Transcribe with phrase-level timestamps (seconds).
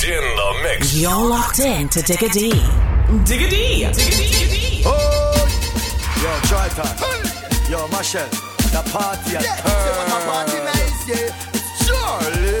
[0.00, 0.94] locked in the mix.
[0.96, 2.50] You're locked in to Digga D.
[2.50, 3.84] Digga D.
[3.84, 4.12] Digga D.
[4.30, 4.82] Digga D.
[4.86, 4.90] Oh,
[6.22, 6.86] yo, Triton.
[7.70, 8.28] Yo, Machel.
[8.72, 10.08] The party at Yeah, turn.
[10.08, 11.54] say party nice, yeah.
[11.54, 12.54] It's Charly.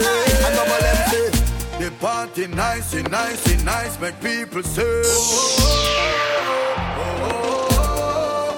[0.44, 0.98] And double them
[1.80, 4.82] The party nice, it nice, it nice, make people say.
[4.82, 5.80] Oh,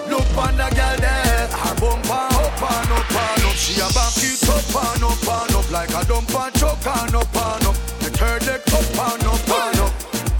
[0.08, 3.54] Look on the girl there, her bumper up and up and up.
[3.54, 7.14] She a back it up and up and up like a dump and chuck and
[7.14, 7.91] up and up.
[8.23, 9.92] The third leg up and up and up.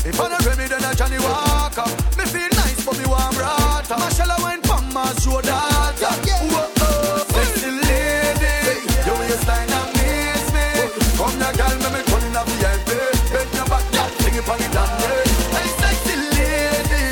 [0.06, 1.83] If I not Remy, then I Johnnie Walker.
[2.16, 3.95] Me feel nice, but me warm rata.
[3.98, 5.51] Machel, I went from my shoulder.
[5.51, 10.66] Whoa, oh, sexy lady, your waistline amaze me.
[11.19, 12.91] Come now, girl, me me turn in a VIP.
[13.34, 14.95] Bend your back, girl, sing it on it and.
[15.51, 17.03] Hey, sexy lady,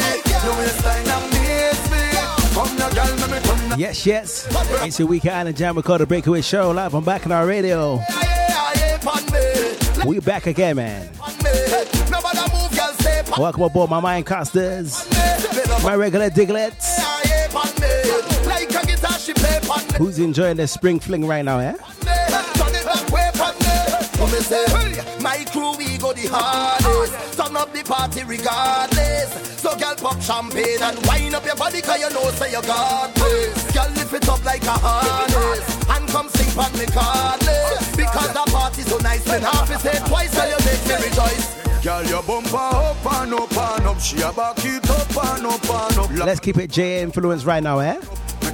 [0.47, 2.03] your waistline amaze me.
[2.55, 4.47] Come now, girl, me me turn in Yes, yes.
[4.87, 7.97] It's your weekend Island Jam Recorder Breakaway Show live on Bacchanal Radio.
[7.99, 8.80] yeah, yeah, yeah, pan me,
[10.07, 11.09] We back again, man.
[13.39, 15.07] Welcome aboard my mind casters,
[15.83, 16.99] my regular diglets.
[19.97, 21.75] Who's enjoying the spring fling right now, eh?
[25.21, 27.37] My crew we go the hardest.
[27.37, 29.61] Turn up the party regardless.
[29.61, 33.15] So girl pop champagne and wind up your body, 'cause you know say you got
[33.15, 33.73] this.
[33.73, 35.81] Girl lift it up like a harness
[36.11, 37.97] come sing on me cardless.
[37.97, 41.61] Because the party so nice when half is said twice so you make me rejoice.
[41.83, 44.01] Girl, your bumper up and up and up.
[44.01, 46.11] She a back it up and up and up.
[46.27, 47.99] Let's keep it J influence right now, eh?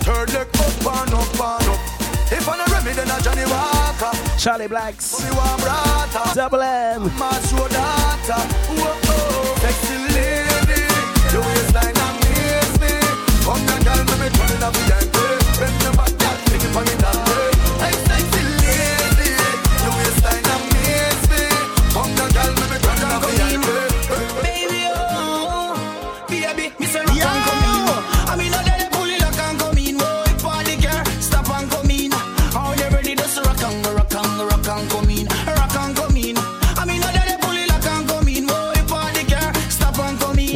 [0.05, 1.81] me leg up and up and up.
[2.29, 2.57] If I
[2.93, 4.13] then I Johnny Walker.
[4.39, 6.35] Charly Blacks, Me warm rata.
[6.35, 7.03] Double M.
[7.19, 8.39] My show data.
[8.69, 10.06] Whoa, oh,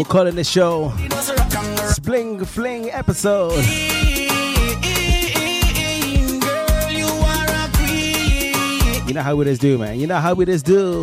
[0.01, 0.95] We're calling the show.
[1.91, 3.53] Spling Fling episode.
[9.07, 10.01] You know how we just do, man.
[10.01, 11.03] You know how we just do.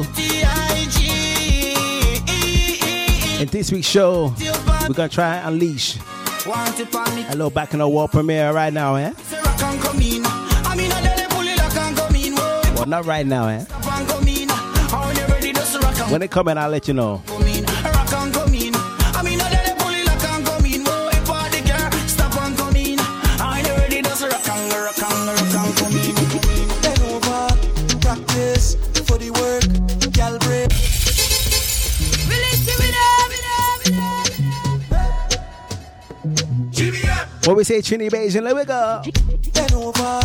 [3.39, 4.33] In this week's show,
[4.87, 6.91] we're gonna try and unleash it
[7.29, 9.13] a little Bacchanal world premiere right now, eh?
[9.13, 9.19] it
[11.21, 13.63] it Well, not right now, eh?
[16.09, 17.21] When come in, I'll let you know.
[37.47, 39.01] What we say, Trini Beijing, let we go.
[39.53, 40.19] Bend over,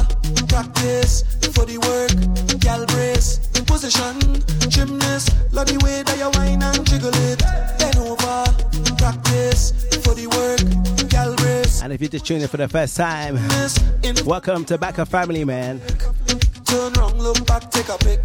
[0.49, 1.23] practice
[1.55, 2.11] for the work,
[2.59, 3.39] gal brace.
[3.65, 7.39] Position, gymnast, love the way that you whine and jiggle it.
[7.79, 8.45] Bend over,
[8.99, 9.71] practice
[10.03, 11.81] for the work, gal brace.
[11.81, 13.39] And if you're just tuning in for the first time,
[14.27, 15.81] welcome to Back of Family, man.
[16.73, 18.21] Turn wrong, look back, take a pic.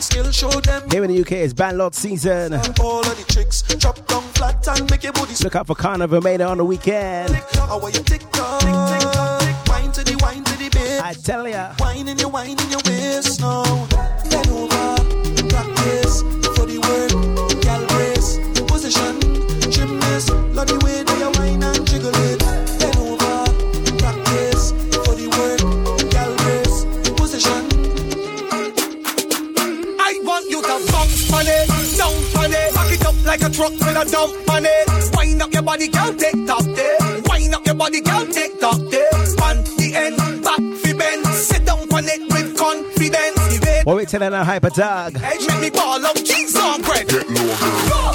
[0.00, 2.54] Skill, show them Here in the UK, it's Bandlord season.
[2.80, 3.62] all of the tricks.
[3.62, 7.34] Drop down flat and make your booty Look out for Carnival Made on the weekend.
[7.54, 8.60] How are you tick tock?
[8.60, 9.68] Tick tick tock, tick.
[9.68, 11.02] Wine to the wine to the bit.
[11.02, 11.74] I tell ya.
[11.78, 13.64] Wine in your wine in your waist now.
[14.30, 16.22] Bend over, practice
[16.54, 17.62] for the work.
[17.62, 19.20] Gal position,
[19.70, 20.30] gymnast.
[20.54, 20.68] Love
[44.08, 45.16] The way What we telling our hyper dog?
[45.22, 47.08] edge make me ball up cheese on bread.
[47.08, 48.05] Get low, get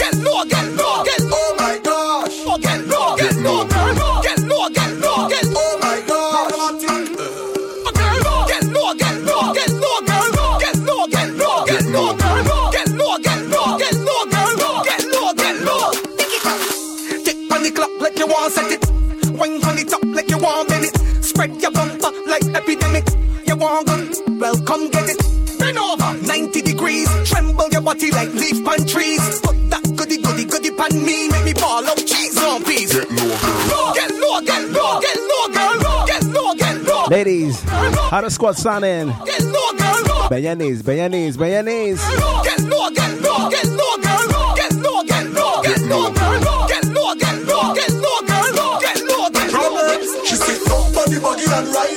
[38.11, 39.07] how the squad sounding?
[39.25, 40.27] Get low, girl.
[40.27, 42.01] Bend your knees, bend your knees, bend your knees.
[42.43, 44.53] Get low, get low, get low, girl.
[44.53, 46.67] Get low, get low, get low, girl.
[46.67, 48.79] Get low, get low, get low, girl.
[48.83, 50.25] Get low, get low.
[50.27, 51.90] She sit down on the buggy and ride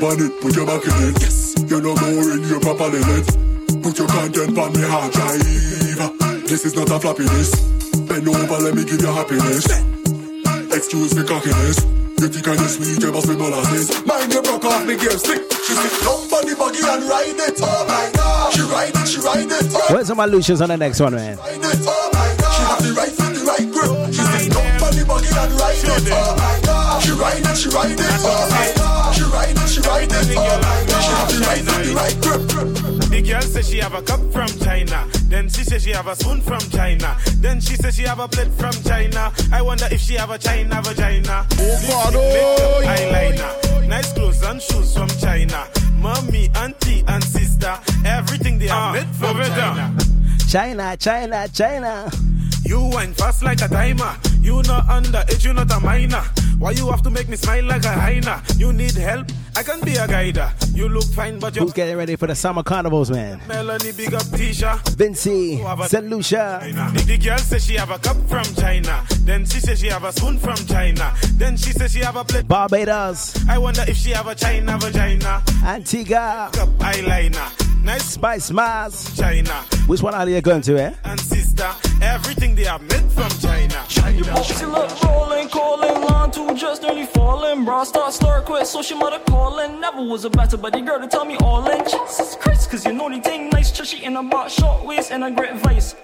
[0.00, 1.20] Can't sit down on it, put your back in it.
[1.20, 1.54] Yes.
[1.68, 3.26] You're no more in your proper limit.
[3.82, 5.40] Put your content on me hard drive.
[6.48, 7.52] This is not a floppiness.
[8.08, 9.66] Bend over, let me give you happiness.
[10.72, 11.84] Excuse me cockiness.
[12.20, 14.04] You think I just sweet, you must be molasses.
[14.06, 15.40] Mind you broke off me gear stick.
[15.68, 17.60] She sit down on the buggy and ride it.
[17.62, 18.52] Oh my God.
[18.52, 19.72] She ride it, she ride it.
[19.74, 21.36] Oh Where's my Lucians on the next one, man?
[21.38, 22.52] ride it, oh my God.
[22.56, 23.90] She have the right foot, the right grip.
[24.12, 27.02] She sit down on the buggy and ride it, oh my God.
[27.02, 28.79] She ride it, she ride it, oh my God.
[30.24, 31.02] She ride it, she ride it, my God.
[31.02, 33.10] She have the the right grip.
[33.10, 35.08] The girl says she have a cup from China.
[35.28, 37.16] Then she says she have a spoon from China.
[37.36, 39.32] Then she says she have a plate from China.
[39.52, 41.46] I wonder if she have a China vagina.
[41.58, 43.88] Oh God, oh, eyeliner.
[43.88, 45.66] Nice clothes and shoes from China.
[45.96, 47.78] Mommy, auntie, and sister.
[48.04, 49.96] Everything they are ah, made from China.
[50.48, 52.10] China, China, China.
[52.64, 54.16] You wine fast like a timer.
[54.40, 56.22] You not underage, you not a minor.
[56.58, 58.42] Why you have to make me smile like a hyena?
[58.56, 59.26] You need help?
[59.56, 60.52] I can be a guider.
[60.74, 63.40] You look fine, but you're Who's getting ready for the summer carnivals, man?
[63.48, 64.78] Melanie big up Tisha.
[64.96, 65.58] Vincy,
[65.88, 66.06] St.
[66.08, 66.60] Lucia.
[66.62, 69.04] The, the girl says she have a cup from China.
[69.20, 71.14] Then she says she have a spoon from China.
[71.34, 72.46] Then she says she have a plate.
[72.48, 75.42] Barbados, I wonder if she have a China vagina.
[75.64, 77.66] Antigua, Cup eyeliner.
[77.84, 79.16] Nice Spice Mas.
[79.16, 79.64] China.
[79.86, 80.94] Which one are you going to, eh?
[81.04, 81.68] And sister,
[82.02, 83.84] everything they are made from China.
[83.88, 84.22] China.
[84.24, 87.64] Bossy look rolling, calling, line two just nearly falling.
[87.64, 89.80] Bra start, start, quit, so she mother calling.
[89.80, 91.82] Never was a better buddy girl to tell me all in.
[91.84, 95.24] Jesus Christ, cause you know the thing nice, chushy in a box, short waist and
[95.24, 95.96] a great vice.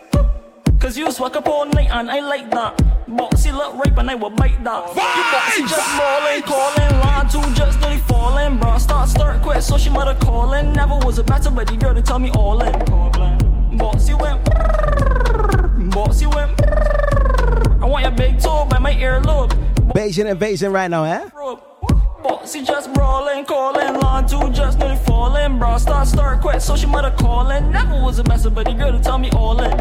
[0.81, 2.77] Cause you swag up all night and I like that.
[3.09, 4.83] Boxy look rape and I will bite that.
[4.97, 8.59] You boxy just rolling, calling, line two just nearly falling.
[8.59, 10.73] Bra start, start, quit, so she mother calling.
[10.73, 12.73] Never was a better buddy girl to tell me all in.
[13.83, 14.43] Boxy went,
[15.97, 16.53] boxy went.
[17.83, 19.53] I want your big toe by my earlobe.
[19.93, 21.29] Beijing invasion right now, eh?
[22.23, 25.59] Bossy just brawling, calling, line two just nearly falling.
[25.59, 27.71] Bra start, start, quit, so she mother calling.
[27.71, 29.77] Never was a messer, but the girl to tell me all in.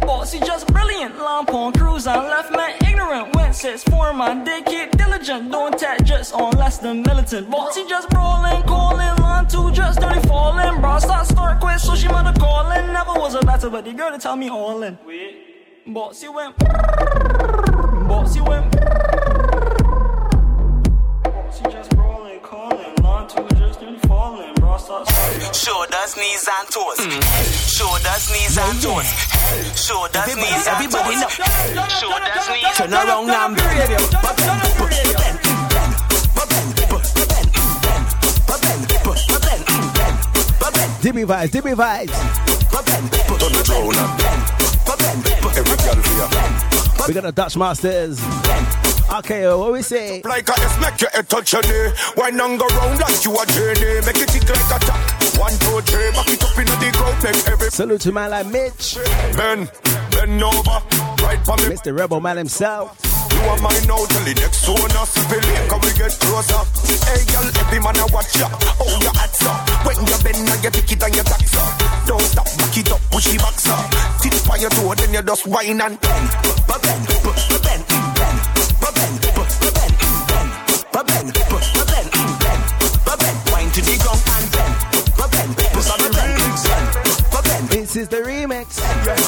[0.00, 3.34] Bossy just brilliant, lamp on cruise on left man ignorant.
[3.36, 7.50] Went six four my did kid diligent, don't tap just on less than militant.
[7.50, 10.80] Bossy just brawling, calling, line two just nearly falling.
[10.80, 12.92] Bra start, start, quit, so she mother calling.
[12.92, 14.98] Never was a better the girl to tell me all in.
[15.86, 16.56] Bossy went,
[18.08, 18.99] Bossy went.
[21.50, 24.54] Bossy just brawling, calling, line two just nearly falling.
[24.54, 25.56] Bra start, start.
[25.56, 27.00] Shoulders, knees, and toes.
[27.66, 29.10] Shoulders, knees, and toes.
[29.74, 31.34] Shoulders, knees, Everybody and toes.
[31.98, 33.80] Shoulders, knees, Turn around and bend.
[41.02, 42.14] Dibby vibes, Dibby vibes.
[43.40, 44.46] Turn it round and
[45.58, 47.08] every girl for you.
[47.08, 48.89] We got the Dutch Masters.
[49.10, 50.22] Okay, what we say?
[50.22, 51.90] Like a S, make your head touch your knee.
[52.14, 54.06] Why not go round like you a journey?
[54.06, 55.00] Make it tick like a top.
[55.34, 57.18] One, two, three, back it up in the ground.
[57.18, 58.96] Make every Salute to man like Mitch,
[59.34, 59.66] bend,
[60.14, 60.78] bend over.
[61.26, 61.90] Right for me, Mr.
[61.90, 62.94] Rebel Man himself.
[63.34, 64.78] you are mine now till the next one.
[64.78, 66.62] I spill it, can we get closer?
[67.10, 68.46] Hey, girl, every man I watch ya.
[68.78, 69.58] Oh, your hats up.
[69.90, 71.66] When you bend, now you pick it and you tax her.
[72.06, 73.74] Don't stop, back it up, push it back, sir.
[74.22, 77.02] Tip by your toe, then you just whine and bend, bend, bend,
[77.58, 77.89] bend,
[87.90, 89.19] This is the remix.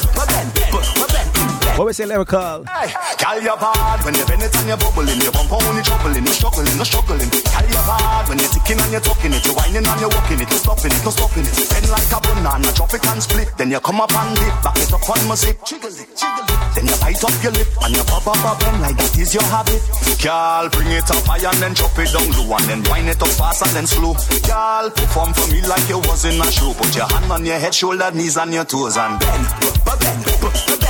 [1.73, 2.69] What we say Lyrikal?
[2.69, 5.17] Hey, Call your bad when you bend it and you're bubbling.
[5.25, 7.31] you're bump on it, troubling, you're struggling, you're struggling.
[7.33, 9.41] Call your bad when you're ticking and you're talking it.
[9.49, 11.55] You're whining and you're walking it, you're stopping it, you're stopping it.
[11.73, 13.49] Bend like a banana, drop it and split.
[13.57, 15.57] Then you come up and dip, back it up on my music.
[15.64, 16.61] Jiggle it, jiggle it.
[16.76, 19.47] Then you bite up your lip and you pop up bend like that is your
[19.49, 19.81] habit.
[20.21, 23.23] Girl, bring it up high and then chop it down low and then wind it
[23.25, 24.12] up fast and then slow.
[24.45, 26.76] Girl, perform for me like you was in a show.
[26.76, 29.47] Put your hand on your head, shoulder, knees and your toes and bend,
[29.88, 30.82] bend, bend, bend.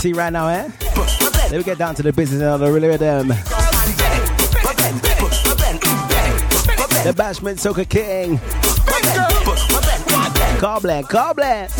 [0.00, 0.66] See right now, eh?
[0.96, 3.28] Let me get down to the business of the rhythm.
[7.04, 8.40] The Bashment Soca King.
[10.60, 11.70] Goblet, goblet.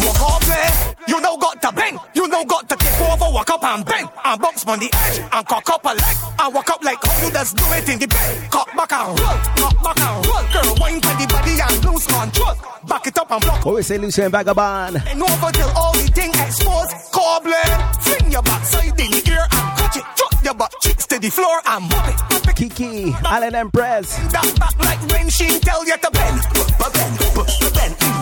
[1.06, 4.08] You know got the bang, you know got the kick over, walk up and bang.
[4.24, 6.16] And box on the edge, and cock up a leg.
[6.38, 8.50] And walk up like you just do it in the bed.
[8.50, 10.44] Cock back and roll, cock back and roll.
[10.48, 12.56] Girl, wind for the body and lose control.
[12.88, 13.66] Back it up and block.
[13.66, 14.96] Always say Lucy Lucian Vagabond.
[14.96, 17.12] And over till all the thing exposed.
[17.12, 17.68] Cobbler,
[18.00, 20.04] fling your backside in the air and catch it.
[20.16, 22.56] Drop your butt cheeks to the floor and move it.
[22.56, 24.16] Kiki, Allen Empress.
[24.32, 28.19] That back like when she tell you to bend, bend, bend, bend.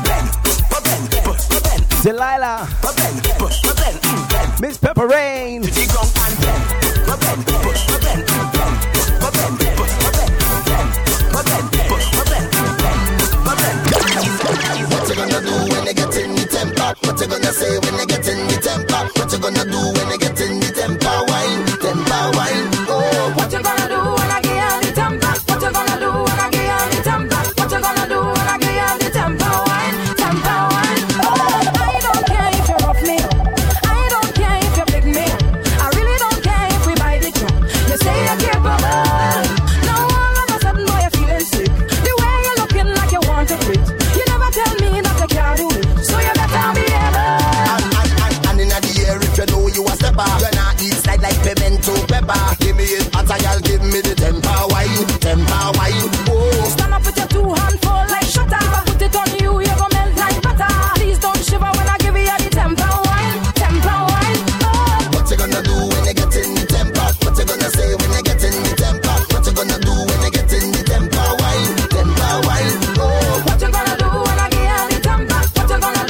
[2.02, 2.68] Delilah.
[4.60, 5.62] Miss Pepper Rain.
[5.62, 5.76] What
[15.08, 16.94] you gonna do when they get in temper?
[17.02, 19.10] What you gonna say when they get in temper?
[19.16, 20.37] What you gonna do when they get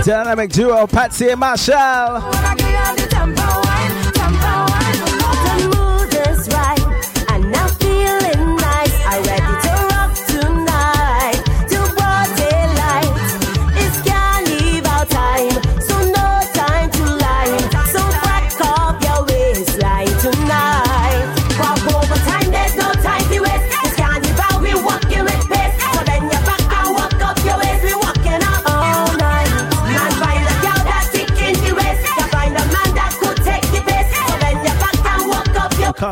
[0.08, 3.37] dynamic duo Patsy and Machel.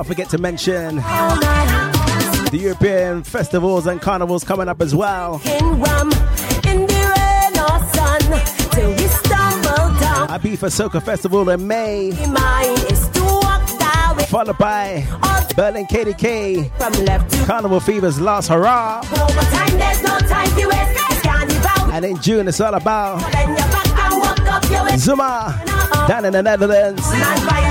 [0.07, 0.97] cannot forget to mention
[2.51, 5.41] the European festivals and carnivals coming up as well.
[10.29, 12.13] Ibiza Soca Festival in May,
[14.27, 15.05] followed by
[15.57, 16.71] Berlin KDK
[17.47, 19.03] Carnival Fever's last hurrah.
[21.93, 23.21] And in June, it's all about
[24.99, 25.63] Zuma
[26.07, 27.66] down in the Netherlands.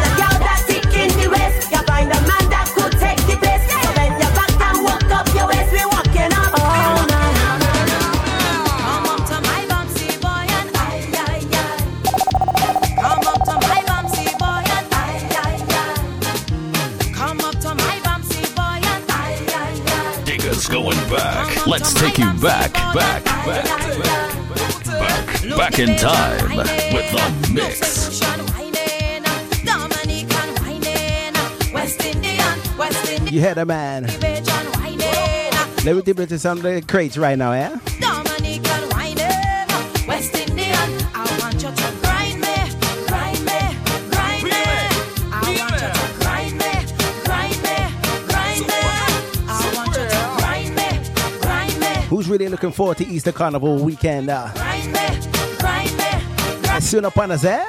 [21.68, 23.66] Let's take you back, back, back,
[23.98, 28.22] back, back in time with the mix.
[33.32, 34.04] You hear a man.
[35.84, 37.76] Let me dip into some of the crates right now, eh?
[52.38, 54.30] really looking forward to Easter Carnival weekend.
[54.30, 54.50] Uh.
[54.56, 55.20] Right there,
[55.64, 56.22] right there,
[56.64, 57.66] right soon upon us, eh?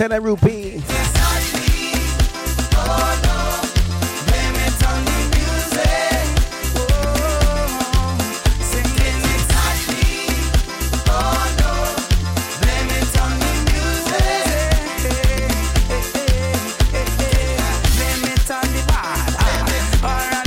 [0.00, 0.80] Lieutenant Rupee.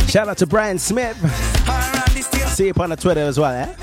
[0.07, 1.15] Shout out to Brian Smith.
[2.55, 3.82] See you on the Twitter as well, eh?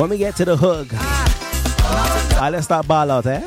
[0.00, 0.88] When we get to the hook,
[2.34, 3.42] Alright, let's start ball out, eh?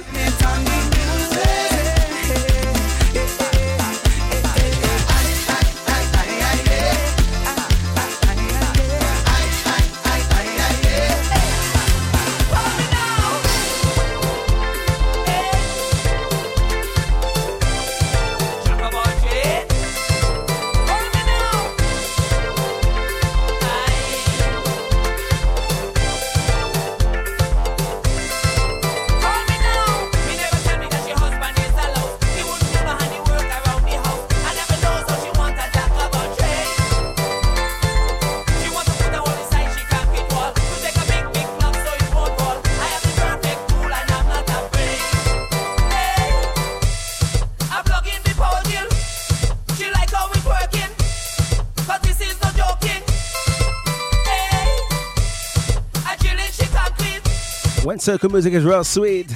[58.07, 59.29] circle music is real sweet.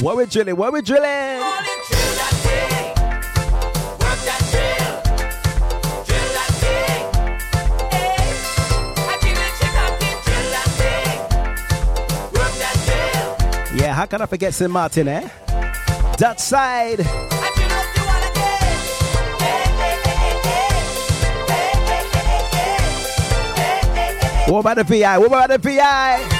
[0.00, 0.56] What we drilling?
[0.56, 1.04] What we drilling?
[13.76, 14.70] Yeah, how can I forget St.
[14.70, 15.28] Martin, eh?
[16.16, 17.00] That side.
[24.50, 25.18] What about the PI?
[25.18, 26.37] What about the PI?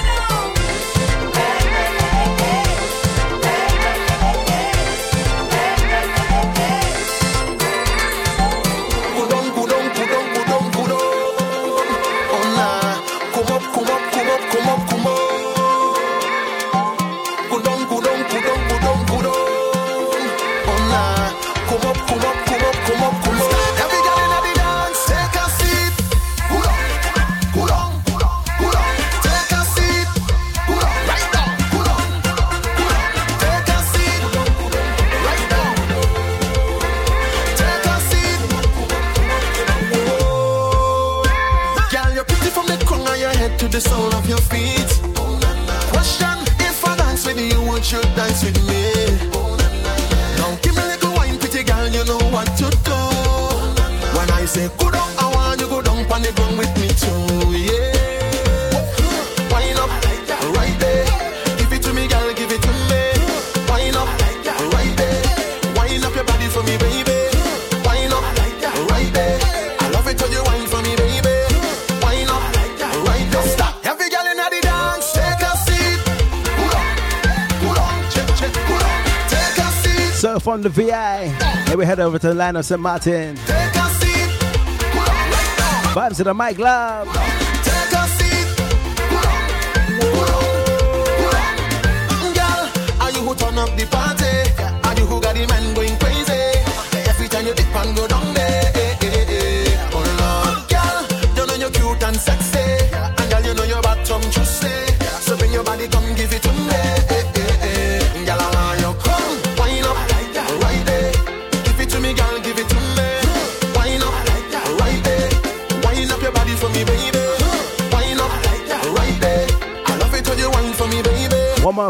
[82.08, 82.80] over to the land of St.
[82.80, 83.36] Martin.
[85.94, 87.37] Vibes to the mic love.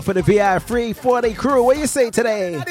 [0.03, 1.63] for the VI 340 crew.
[1.65, 2.63] What you say today?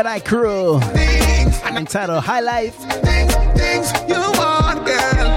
[0.00, 0.80] Red Eye Crew.
[1.76, 2.74] Entitled High Life.
[2.74, 5.36] Things, things you want, girl.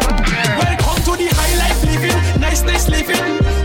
[0.58, 2.40] Welcome to the high life living.
[2.40, 3.18] Nice, nice living.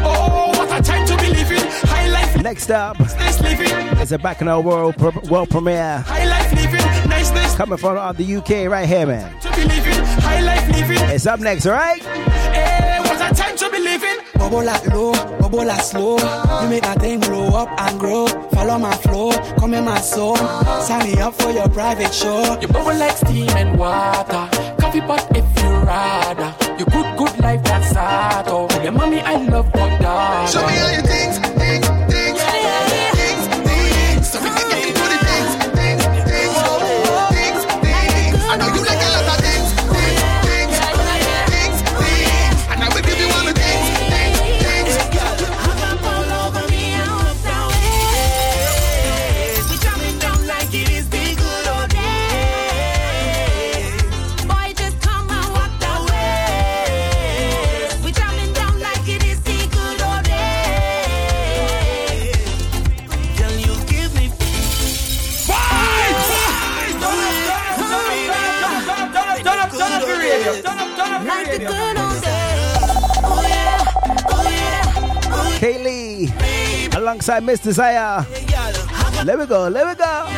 [0.03, 1.63] Oh, what a time to be living.
[1.87, 2.43] High life.
[2.43, 4.97] Next up nice, nice is a Bacchanal world,
[5.31, 5.99] world premiere.
[5.99, 7.09] High life living.
[7.09, 7.55] Nice, nice.
[7.55, 9.33] Coming from the UK right here, man.
[11.15, 12.03] It's up next, alright?
[14.49, 16.17] Bubble like low, bubble like slow.
[16.17, 18.27] You make that thing blow up and grow.
[18.55, 20.37] Follow my flow, come in my soul.
[20.81, 22.59] Sign me up for your private show.
[22.59, 24.49] You bubble like steam and water.
[24.81, 26.55] Coffee pot if you rather.
[26.79, 28.45] You good, good life that's out.
[28.49, 31.58] Oh, yeah, mommy, I love what Show me all your things.
[77.09, 78.27] alongside Miss Desire.
[79.25, 80.38] Let me go, let me go.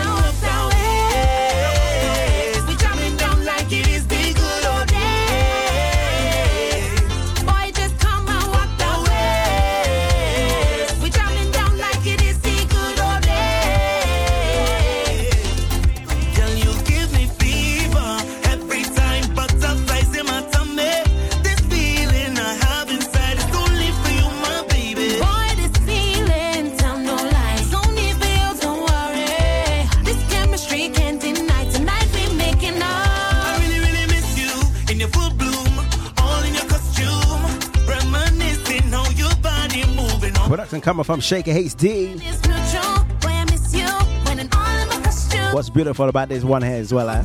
[40.81, 42.17] coming from Shaker Hates D.
[45.53, 47.25] What's beautiful about this one here as well, eh?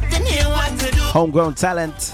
[1.12, 2.14] Homegrown talent.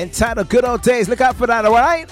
[0.00, 1.08] Entitled Good Old Days.
[1.08, 2.11] Look out for that, alright?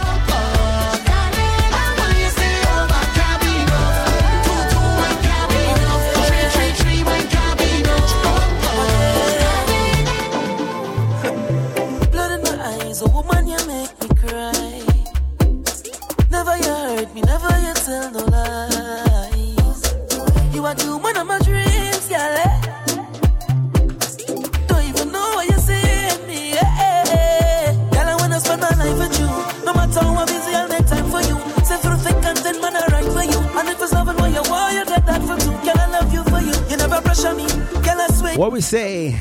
[38.61, 39.19] Say,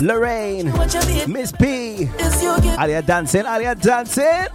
[0.00, 0.70] Lorraine,
[1.26, 2.08] Miss P.
[2.78, 3.46] Are you dancing?
[3.46, 4.46] Are you dancing?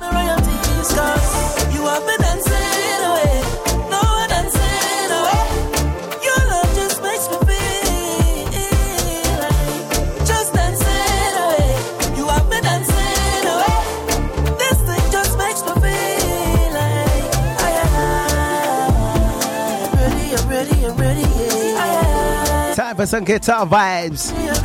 [22.98, 24.32] Time for some guitar vibes.
[24.32, 24.64] If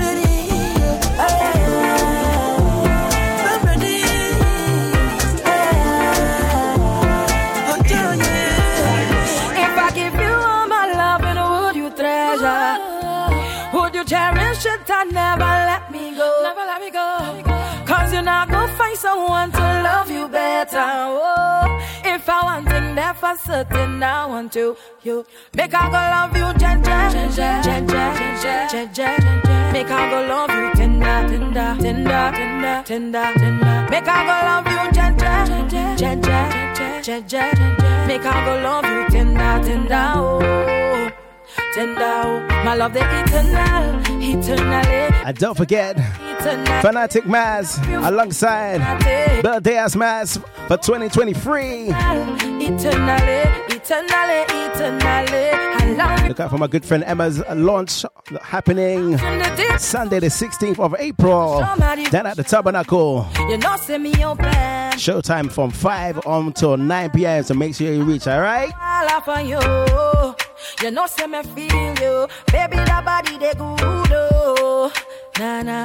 [9.76, 12.78] I give you all my love, and would you treasure?
[13.74, 16.40] Would you cherish it and never let me go?
[16.42, 17.42] Never let me go.
[17.84, 21.21] Cause you're not gonna find someone to love you better.
[23.22, 24.76] For certain, I want to.
[25.04, 26.80] You make I go love you, jen.
[29.72, 33.86] Make I go love you, tender, tender, tender, tender, tender.
[33.92, 35.12] Make I go love you, jen,
[37.28, 37.56] jen.
[38.08, 41.11] Make I go love you, tender, tender, oh.
[41.74, 45.96] Tender, my love the eternal, eternally, And don't forget.
[46.82, 48.80] Fanatic Mass alongside
[49.42, 50.36] Birthday Ass Mass
[50.66, 51.88] for 2023.
[51.90, 55.50] Eternally, eternally, eternally.
[56.00, 58.04] I Look out for my good friend Emma's launch
[58.42, 59.18] happening
[59.78, 61.60] Sunday, the 16th of April,
[62.10, 63.26] down at the Tabernacle.
[63.48, 63.58] you.
[63.58, 64.46] Know, send me open.
[64.96, 67.42] Showtime from 5 on till 9 p.m.
[67.42, 68.72] So make sure you reach, all right?
[68.80, 69.58] Up on you.
[70.82, 72.28] You know, say me feel you.
[72.50, 74.92] Baby, that body, they good, oh.
[75.38, 75.82] Nah, nah.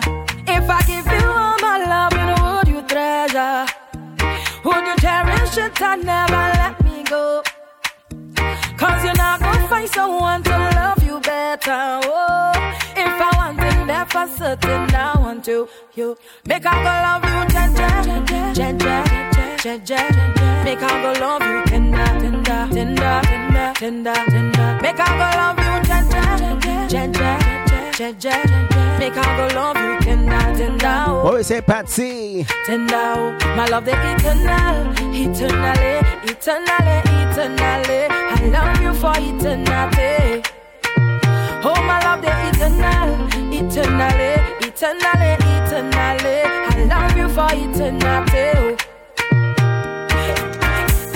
[0.47, 3.65] If I give you all my love, you know, would you treasure?
[4.63, 7.43] Would you cherish it and never let me go?
[8.77, 11.99] Cause you're not gonna find someone to love you better.
[12.03, 12.51] Oh,
[12.95, 15.67] if I want thing there for certain, I want to.
[15.95, 17.73] You make I go love you, jen,
[18.53, 20.13] jen jen.
[20.63, 24.79] Make I go love you, tender, tender, tender, tender, tender, tender.
[24.83, 25.73] Make I go love you,
[27.97, 28.47] jen jen.
[28.99, 31.05] Make I go love you, tender, tender.
[31.07, 31.23] Oh.
[31.23, 32.45] What we say, Patsy?
[32.65, 35.93] Tender, oh, my love the eternal, eternally,
[36.29, 38.26] eternally, eternally.
[38.47, 40.41] I love you for eternity.
[41.67, 43.09] Oh, my love the eternal,
[43.51, 44.31] eternally,
[44.63, 46.37] eternally, eternally.
[46.47, 48.47] I love you for eternity.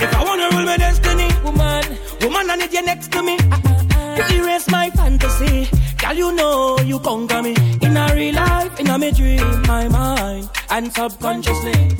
[0.02, 1.84] If I wanna rule my destiny, woman,
[2.20, 3.38] woman, I need you next to me.
[3.50, 4.16] Ah, ah, ah.
[4.16, 5.70] To erase my fantasy,
[6.02, 7.56] girl, you know you conquer me.
[7.80, 11.96] In a real life, in a me dream, my mind, and subconsciously.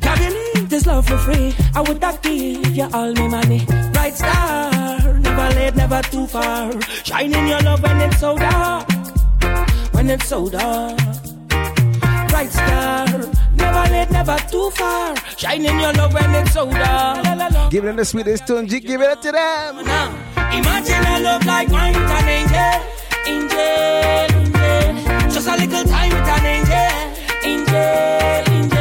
[0.00, 1.54] Believe this love for free.
[1.74, 3.66] I would not give you all my money.
[4.04, 6.70] Bright star, never late, never too far.
[7.04, 8.86] Shining your love when it's so dark,
[9.94, 10.98] when it's so dark.
[12.28, 13.06] Bright star,
[13.56, 15.16] never late, never too far.
[15.38, 17.70] Shining your love when it's so dark.
[17.70, 19.82] Give them the sweetest tune, G, give it to them.
[19.86, 20.12] Now,
[20.52, 22.82] Imagine a love like mine with an angel,
[23.26, 23.58] angel,
[24.36, 25.30] angel.
[25.32, 26.90] Just a little time with an angel,
[27.42, 28.73] angel, angel.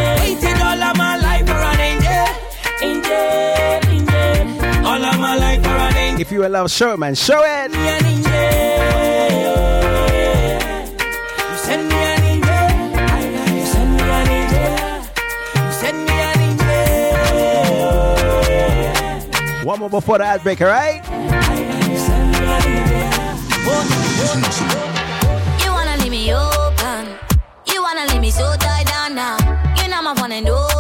[6.20, 7.16] If you in love, show it, man.
[7.16, 7.72] Show it.
[7.74, 7.80] You.
[7.80, 8.30] You.
[8.30, 9.64] You.
[19.66, 21.02] One more before the ad break, all right?
[25.64, 27.08] You wanna leave me open.
[27.68, 29.38] You wanna leave me so tied down now.
[29.78, 30.73] You're not my one and only.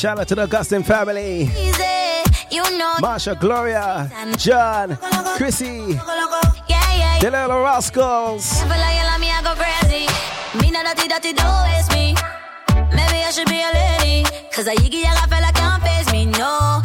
[0.00, 1.44] Shout out to the Augustine family.
[3.04, 4.96] Marsha, Gloria, John,
[5.36, 5.92] Chrissy,
[7.20, 8.62] the little rascals.
[12.96, 14.24] Maybe I should be a lady.
[14.50, 16.80] Cause I yiggy, I fella can't face me, no.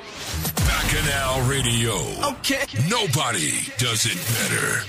[0.56, 1.94] Bacchanal Radio.
[2.32, 2.66] Okay.
[2.90, 4.84] Nobody does it better.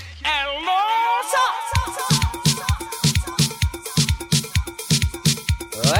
[5.86, 5.92] Oh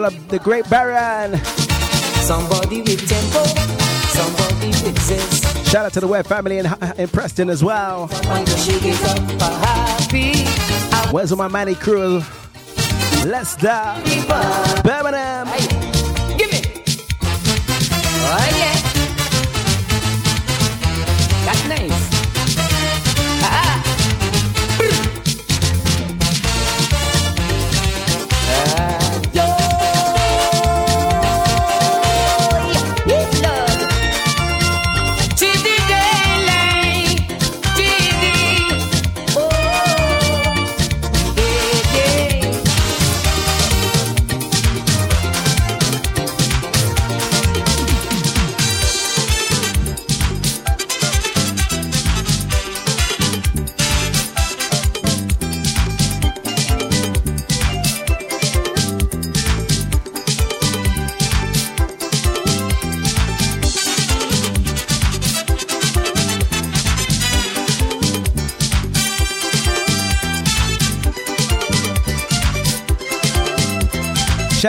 [0.00, 1.38] the, the great Baron.
[2.22, 3.44] somebody with tempo,
[4.08, 5.70] somebody with zest.
[5.70, 8.08] Shout out to the Web family in, in Preston as well.
[8.08, 9.18] Someone to shake it up.
[9.18, 10.32] I'm happy.
[10.94, 12.22] I Where's all my Manny crew?
[13.24, 13.94] Leicester,
[14.82, 15.71] Birmingham.
[18.34, 18.71] Oh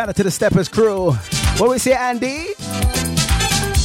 [0.03, 1.13] Shout out to the Steppers crew.
[1.59, 2.55] What we say, Andy?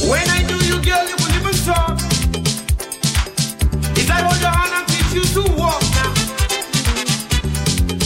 [0.03, 1.97] When I do you, girl, you will even talk.
[3.95, 6.11] If I hold your hand and teach you to walk now.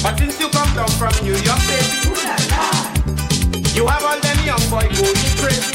[0.03, 2.05] But since you come down from New York, baby,
[3.73, 5.72] you have all them young boy going crazy.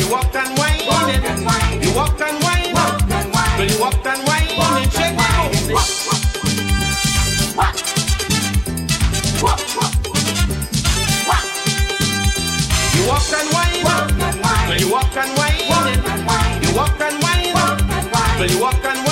[0.00, 0.58] You walk and.
[0.58, 1.84] Walk and.
[1.84, 2.42] You walk and.
[2.42, 3.10] Walk
[3.60, 4.26] and you walk and.
[4.26, 5.36] Walk and shake and
[5.70, 5.82] walk.
[7.56, 7.76] Walk.
[9.42, 9.60] Walk.
[9.76, 9.92] Walk.
[11.28, 11.44] Walk.
[12.94, 13.48] You walk and.
[13.54, 14.12] Walk
[14.70, 15.30] and you walk and.
[15.38, 16.64] Walk and.
[16.64, 17.14] You walk and.
[17.54, 19.03] Walk and you walk and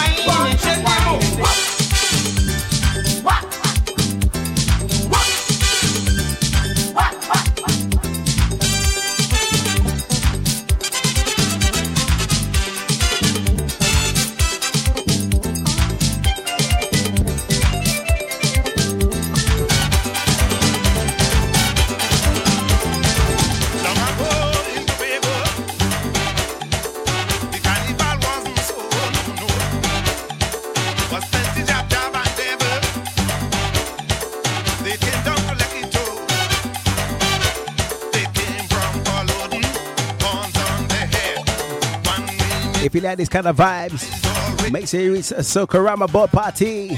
[43.02, 46.96] like these kind of vibes, make sure you reach a Sokorama boat party.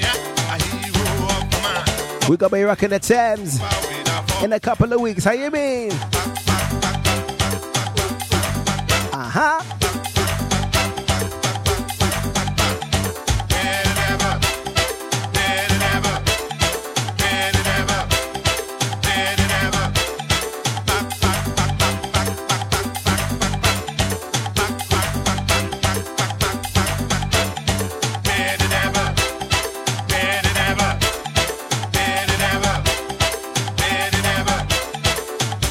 [2.29, 3.61] We're gonna be rocking the Thames
[4.43, 5.25] in a couple of weeks.
[5.25, 5.91] How you mean?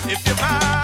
[0.06, 0.83] If your man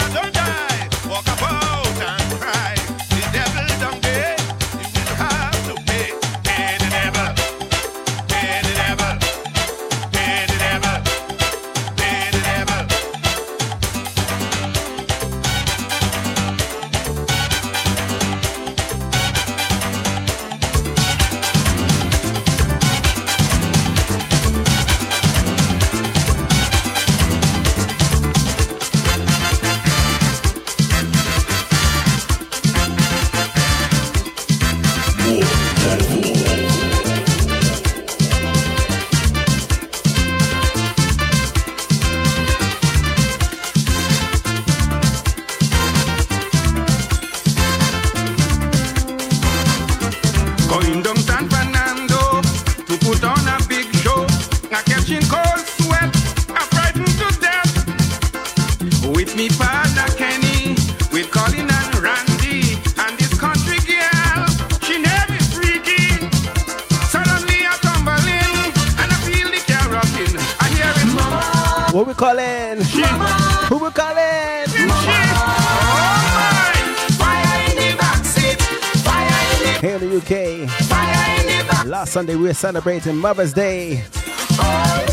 [82.10, 84.04] last Sunday we were celebrating Mother's Day.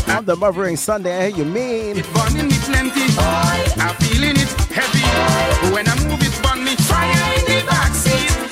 [0.07, 1.97] On the mothering Sunday, I hear you mean.
[1.97, 3.05] It burning me plenty.
[3.79, 5.73] I'm feeling it heavy.
[5.73, 8.46] When I move, it burn me fire in the backseat.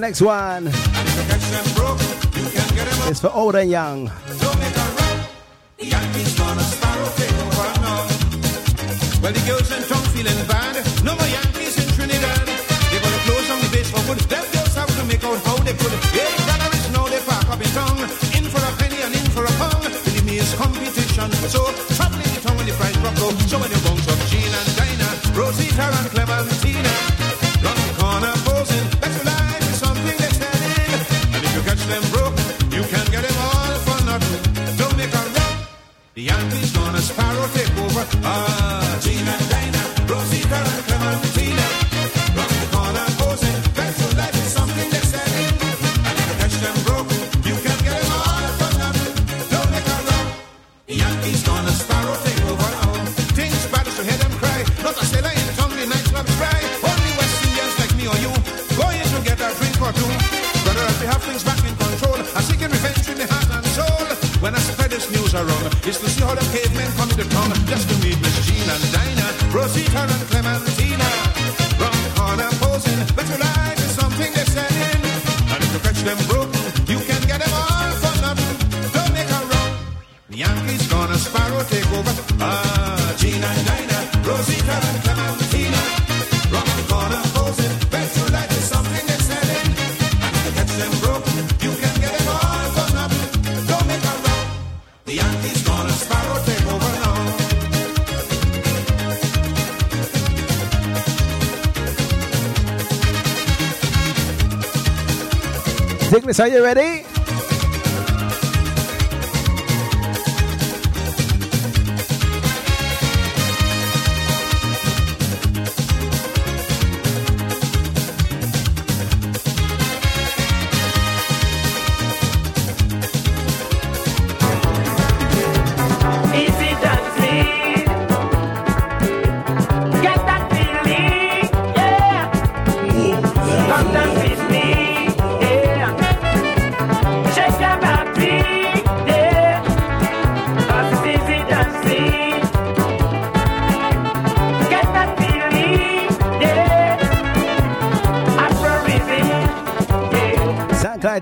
[0.00, 0.66] next one
[3.08, 4.06] is for old and young.
[9.20, 9.68] Well, the girls
[10.16, 10.80] feeling bad.
[11.04, 12.48] No more Yankees in Trinidad.
[12.90, 14.18] They gonna close on the base for good.
[14.32, 15.92] Them girls have to make out how they could.
[16.16, 17.20] Yeah, that is now they
[17.52, 18.00] up in.
[18.40, 19.52] In for a penny and in for a
[20.56, 21.28] competition.
[21.52, 21.60] So,
[21.96, 23.32] traveling the when the price drop low.
[23.48, 24.18] So, when the bones of
[24.56, 25.12] and Dinah,
[106.30, 107.09] Mesai Every.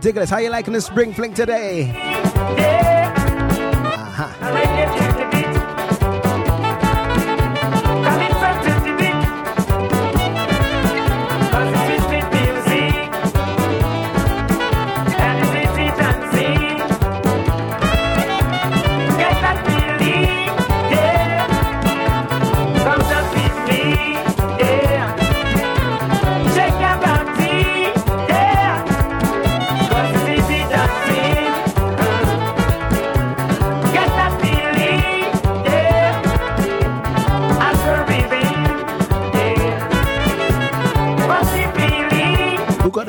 [0.00, 3.07] Digglets, How you liking the spring fling today?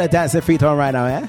[0.10, 1.20] might dance your feet on right now, eh?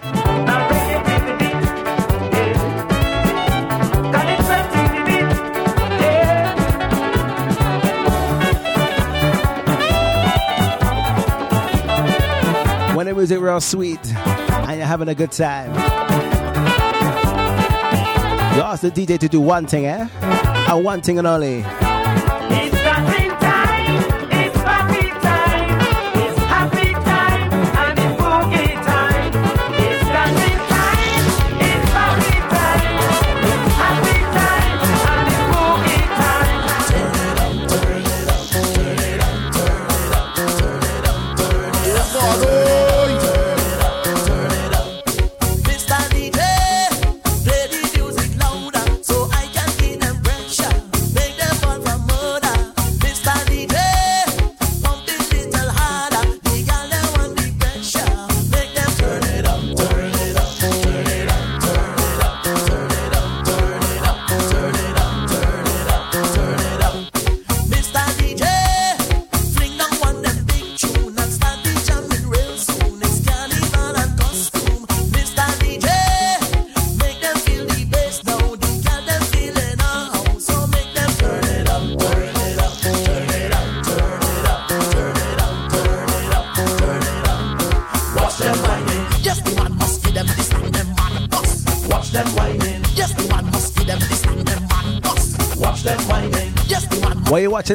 [12.95, 15.73] When the music real sweet and you're having a good time,
[18.55, 20.09] you ask the DJ to do one thing, eh?
[20.23, 21.65] And one thing and only.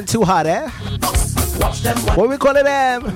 [0.03, 0.67] Too hot, eh?
[2.15, 3.05] What we calling them?
[3.05, 3.09] I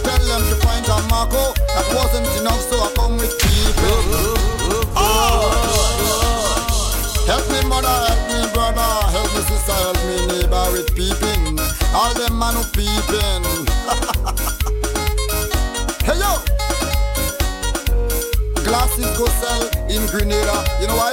[0.00, 0.56] tell them to
[1.10, 1.52] Marco.
[1.52, 3.36] That wasn't enough, so I come with.
[4.96, 5.52] Oh.
[7.26, 8.80] Help me, mother, help me, brother.
[9.12, 11.60] Help me, sister, help me, neighbor with peeping.
[11.94, 13.61] All them man who peeping.
[19.00, 20.64] Go sell in Grenada.
[20.78, 21.12] You know why?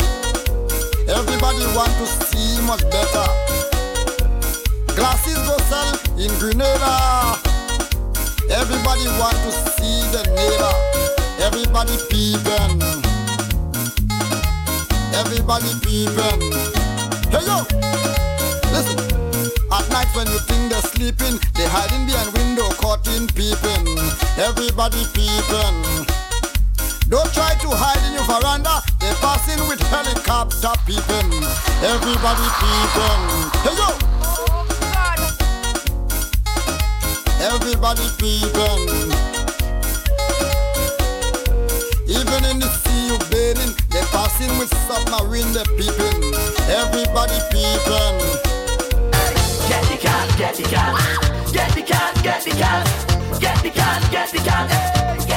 [1.08, 3.26] Everybody want to see much better.
[4.96, 7.40] Glasses go sell in Grenada.
[8.52, 10.76] Everybody want to see the neighbor.
[11.40, 12.84] Everybody peeping.
[15.16, 16.52] Everybody peeping.
[17.32, 17.64] Hey yo,
[18.76, 19.00] listen.
[19.72, 23.88] At night when you think they're sleeping, they hiding behind window, caught in peeping.
[24.38, 26.09] Everybody peeping.
[27.10, 28.86] Don't try to hide in your veranda.
[29.01, 31.41] They passing with helicopter peeping.
[31.82, 33.24] Everybody peeping.
[33.66, 33.89] Hey yo.
[37.49, 38.86] Everybody peeping.
[42.05, 46.22] Even in the sea you bathing, they passing with submarine, they peeping.
[46.70, 48.18] Everybody peeping.
[49.66, 50.93] Get the cat, get the cat,
[51.51, 52.86] get the cat, get the cat,
[53.41, 55.29] get the cat, get the cat,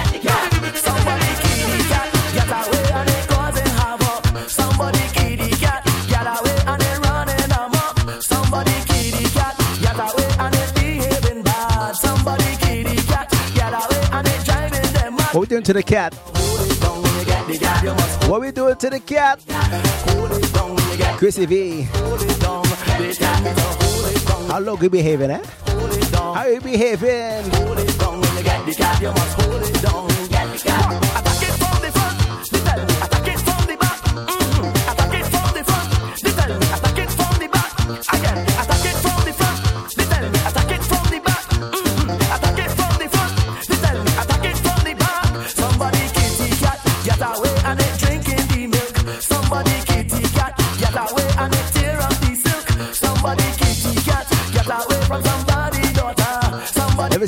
[15.33, 16.13] What we doing to the cat?
[18.29, 19.41] What we doing to the cat?
[21.17, 21.83] Chrissy V.
[24.51, 25.43] How long you behaving, eh?
[26.13, 27.51] How you behaving?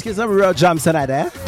[0.05, 1.44] Give some real jumps tonight, eh?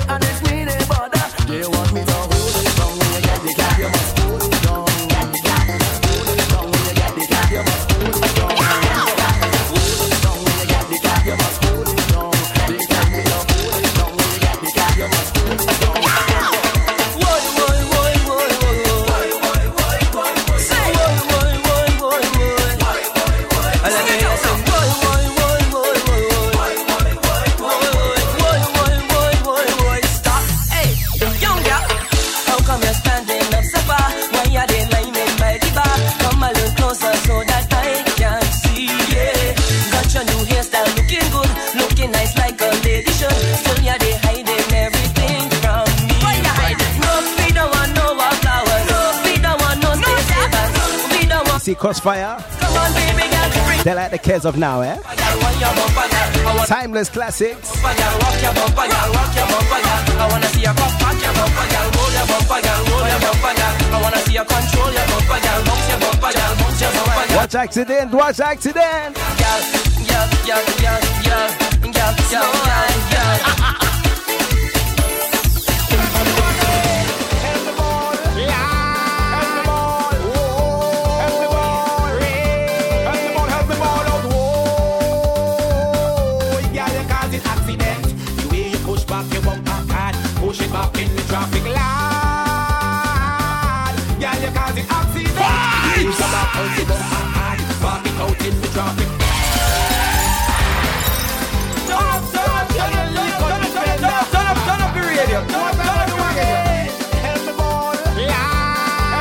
[51.77, 52.43] Krosfyah?
[52.59, 54.97] Come on, baby girl, They like the kids of now, eh?
[56.67, 57.71] Timeless classics.
[67.37, 69.17] Watch accident, watch accident.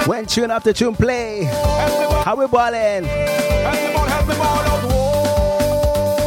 [0.08, 1.46] When tune after tune play.
[2.24, 3.06] How we ballin'?
[3.06, 4.84] Help me, boy, help me, boy, out.
[4.92, 6.22] Whoa.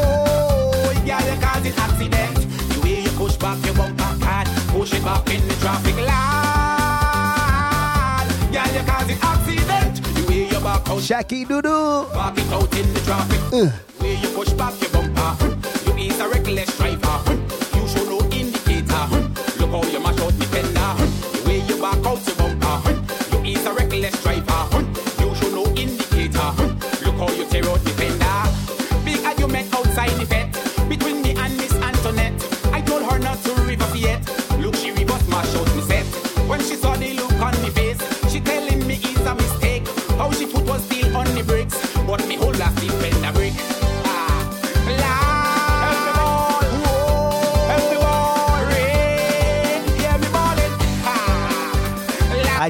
[1.05, 2.37] Yeah, you cause it accident.
[2.75, 6.09] The way you push back your bumper hard, push it back in the traffic light.
[8.51, 10.03] You cause it accident.
[10.03, 10.99] The way you back out.
[10.99, 12.13] Shaki Doodoo.
[12.13, 13.41] Back it out in the traffic.
[13.53, 13.71] Uh.
[14.03, 15.57] You push back your bumper.
[15.87, 17.21] You is a reckless driver.
[17.77, 19.07] You show no indicator.
[19.61, 21.18] Look how you mash out the fender.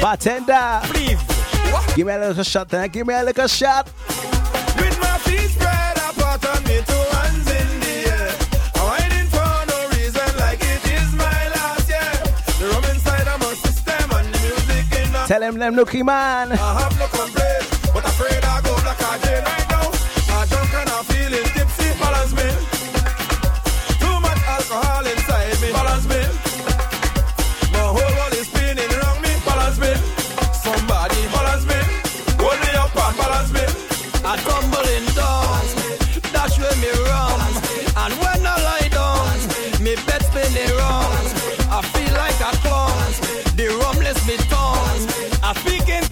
[0.00, 0.80] Bartender.
[0.84, 1.18] Please.
[1.94, 2.88] Give me a little shot then.
[2.90, 3.86] Give me a little shot.
[4.76, 8.30] With my feet spread apart and me two hands in the air.
[8.74, 12.12] I'm waiting for no reason like it is my last year.
[12.58, 16.02] The rum inside of my system and the music in the Tell him them looky
[16.02, 16.50] man.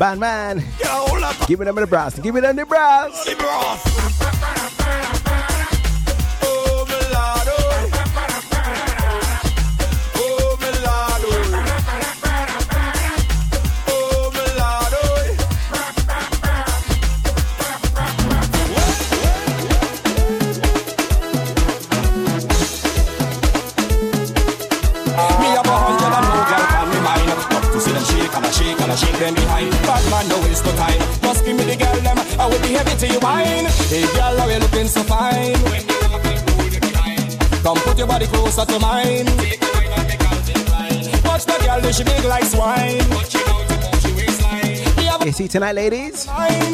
[0.04, 0.58] Speaking man.
[0.78, 2.18] Get a hold of Give me them in the brass.
[2.18, 3.24] Give me them the brass.
[3.24, 3.93] the brass.
[38.70, 41.04] Your body closer to mine.
[41.24, 43.00] Watch the girl, she big like swine.
[45.24, 46.26] You see tonight, ladies?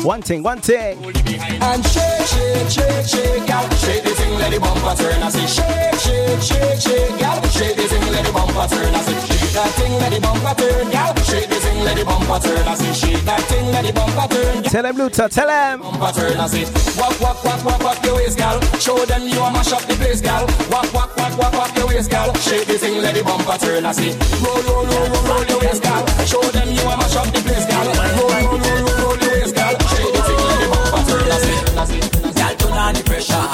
[0.02, 0.98] One thing, one thing.
[1.04, 3.62] And shake, shake, shake, shake, gal.
[3.76, 5.22] Shake the thing, let the bumper turn.
[5.22, 7.40] I say shake, shake, shake, shake, gal.
[7.48, 8.92] Shake the thing, let the bumper turn.
[8.92, 11.14] I say shake that thing, let the bumper turn, gal.
[11.24, 12.68] Shake the thing, let the bumper turn.
[12.68, 14.62] I say shake that thing, let the bumper turn.
[14.64, 15.80] Tell him, Luta, tell him.
[15.80, 16.38] Bumper turn.
[16.38, 16.64] I say
[16.98, 18.60] walk, walk, walk, walk, walk your waist, gal.
[18.78, 20.46] Show them you a mash up the place, gal.
[20.70, 22.32] Walk, walk, walk, walk, walk your waist, gal.
[22.34, 23.84] Shake the thing, let the bumper turn.
[23.84, 26.06] I say roll, roll, roll, roll, roll your waist, gal.
[26.26, 27.86] Show them you a mash up the place, gal.
[27.90, 29.74] Roll, roll, roll, roll, roll your waist, gal.
[29.74, 31.26] Shake the thing, let the bumper turn.
[31.26, 32.00] I say,
[32.38, 33.46] Girl, turn on the pressure.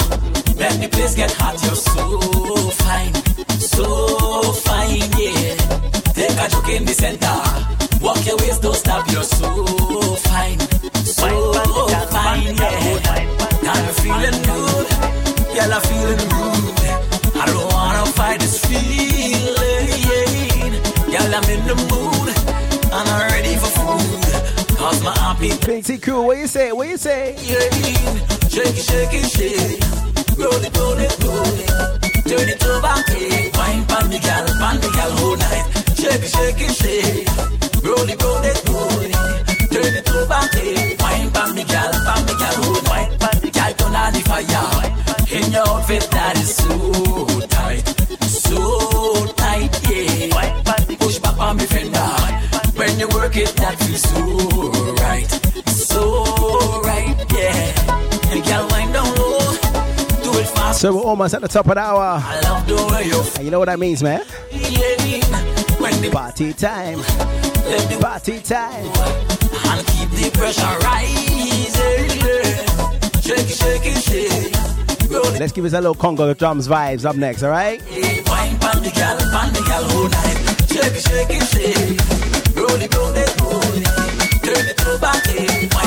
[0.61, 1.57] Let the place get hot.
[1.63, 2.05] You're so
[2.85, 3.13] fine,
[3.59, 4.16] so fine, yeah.
[6.69, 7.39] In the center.
[8.01, 9.09] Walk your waist, don't stop.
[9.09, 9.49] You're so
[10.27, 11.53] fine, so
[12.11, 13.71] fine, yeah.
[13.71, 14.87] I'm feeling good.
[15.55, 16.75] Girl, I'm feeling good.
[17.39, 19.95] I don't wanna fight this feeling.
[21.07, 22.35] Girl, I'm in the mood.
[22.91, 24.77] And I'm ready for food.
[24.77, 26.71] Cause my appetite Big T Crew, what you say?
[26.73, 27.35] What you say?
[28.49, 29.81] Shake it, shake it, shake.
[30.37, 31.69] Roll it, roll it, roll it.
[32.27, 33.51] Turn it over, hey.
[33.55, 35.76] Wine pan the gal, pan the gal whole night.
[35.97, 37.27] Shake it, shake it, shake.
[37.83, 39.13] Roll it, roll it, roll it.
[39.73, 40.95] Turn it over, hey.
[40.99, 43.19] Wine the gal, the gal night.
[43.19, 44.93] Pan the gal turn on the fire.
[45.29, 47.85] In your outfit that is so tight,
[48.29, 50.97] so tight, yeah.
[50.99, 51.99] Push back on me fender.
[52.77, 54.21] When you work it, that feels so
[55.03, 55.27] right,
[55.67, 58.31] so right, yeah.
[58.31, 59.39] And girl, wind down low,
[60.23, 60.79] do it fast.
[60.81, 62.21] So we're almost at the top of the hour.
[62.23, 64.23] I love the way you And you know what that means, man?
[64.51, 65.56] feeling
[65.91, 66.97] when the Party time.
[66.97, 68.85] let the Party time.
[69.71, 72.09] and keep the pressure rising.
[73.21, 74.53] Shake it, shake it, shake.
[75.09, 77.81] It, Let's give us a little Congo drums vibes up next, all right?
[77.83, 78.21] hey.
[78.27, 80.37] wine pan the gal, pan the gal whole night.
[80.67, 82.55] Shake it, shake it, shake.
[82.55, 83.87] Roll it, roll it, roll it.
[84.43, 85.86] Turn it over, hey.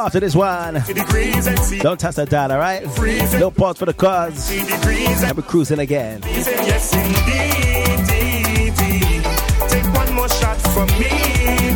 [0.00, 2.82] So after this one, degrees and see don't touch that dial, alright?
[3.38, 4.50] No pause for the cause.
[4.50, 6.22] And we're cruising again.
[6.24, 8.08] Yes, indeed,
[8.80, 9.22] indeed.
[9.68, 11.12] Take one more shot for me,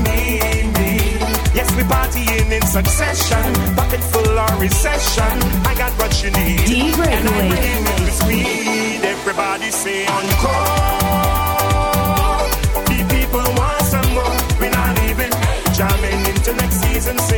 [0.09, 0.41] me,
[0.73, 1.21] me.
[1.53, 3.77] Yes, we partying in succession.
[3.77, 5.37] Bucket full or recession.
[5.69, 6.65] I got what you need.
[6.65, 9.05] D And I'm bringing it with speed.
[9.05, 10.49] Everybody say encore.
[12.89, 14.33] The people want some more.
[14.59, 15.31] We're not even
[15.77, 17.34] jamming into next season.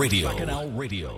[0.00, 0.30] Radio.
[0.30, 1.14] Bacchanal Radio.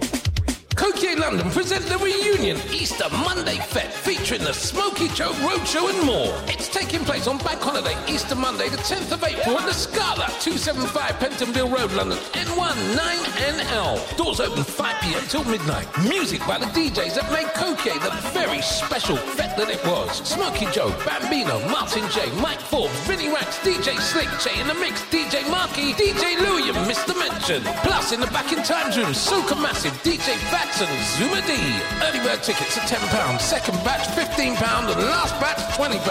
[0.75, 6.35] Coquet London present the reunion Easter Monday Fete featuring the Smoky Joe Roadshow and more.
[6.49, 10.27] It's taking place on Bank Holiday Easter Monday, the 10th of April at the Scala,
[10.43, 14.17] 275 Pentonville Road, London, N1 9NL.
[14.17, 15.87] Doors open 5 pm till midnight.
[16.03, 20.11] Music by the DJs that made Coquet the very special fete that it was.
[20.27, 25.03] Smokey Joe, Bambino, Martin J, Mike Forbes, Vinnie Rax, DJ Slick, Jay in the Mix,
[25.07, 27.15] DJ Marky, DJ Louie and Mr.
[27.15, 27.63] Mention.
[27.87, 31.55] Plus in the Back in Times room, Soca Massive, DJ Bats and Zuma D.
[32.03, 36.03] Early bird tickets are £10, second batch £15 and last batch £20.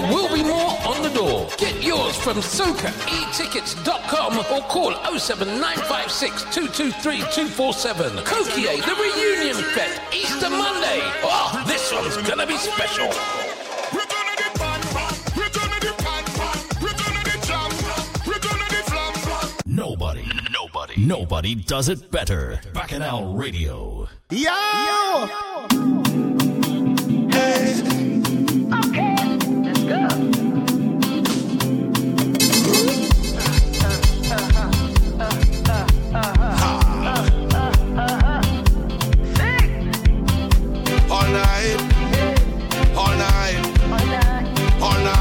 [0.00, 1.46] There will be more on the door.
[1.58, 8.12] Get yours from socaetickets.com or call 07956 223 247.
[8.24, 11.00] Kokie, the reunion fest, Easter Monday.
[11.22, 13.10] Oh, this one's gonna be special.
[19.66, 22.58] Nobody, nobody, nobody does it better.
[22.72, 24.08] Bacchanal Radio.
[24.30, 24.48] Yo!
[24.50, 26.29] All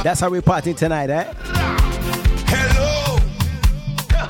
[0.10, 1.32] That's how we party tonight, eh?
[2.47, 3.18] Hello,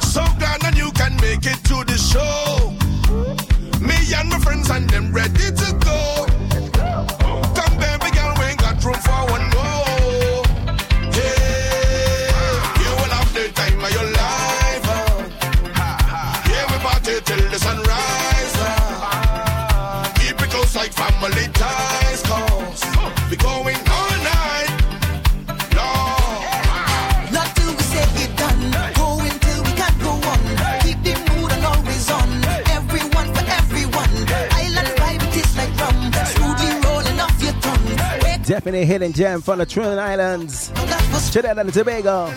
[0.02, 2.76] so glad that you can make it to the show.
[3.80, 6.28] Me and my friends and them ready to go.
[7.56, 9.49] Come, baby girl, we ain't got room for one
[38.60, 40.70] Definitely hidden gem from the Trinidad Islands.
[41.32, 42.28] Trinidad and Tobago.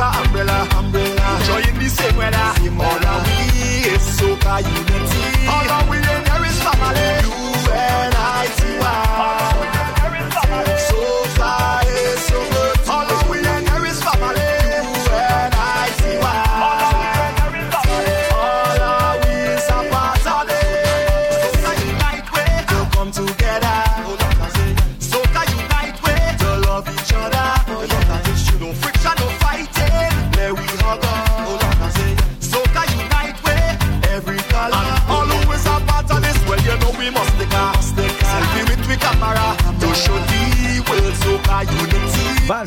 [0.00, 0.68] Soca umbrella.
[0.78, 1.38] Umbrella.
[1.40, 2.38] Enjoying the same weather.
[2.80, 5.09] All of we is soca unity.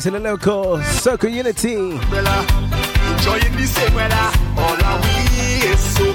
[0.04, 1.76] to the local Soca Unity.
[1.76, 3.56] Enjoying
[3.94, 4.28] weather.
[4.58, 6.12] All our we is so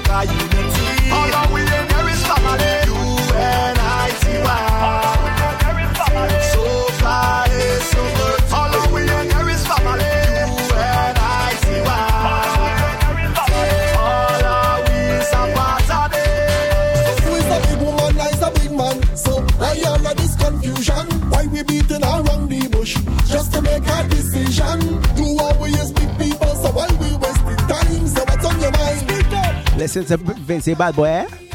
[29.80, 31.49] Let's say bad boy.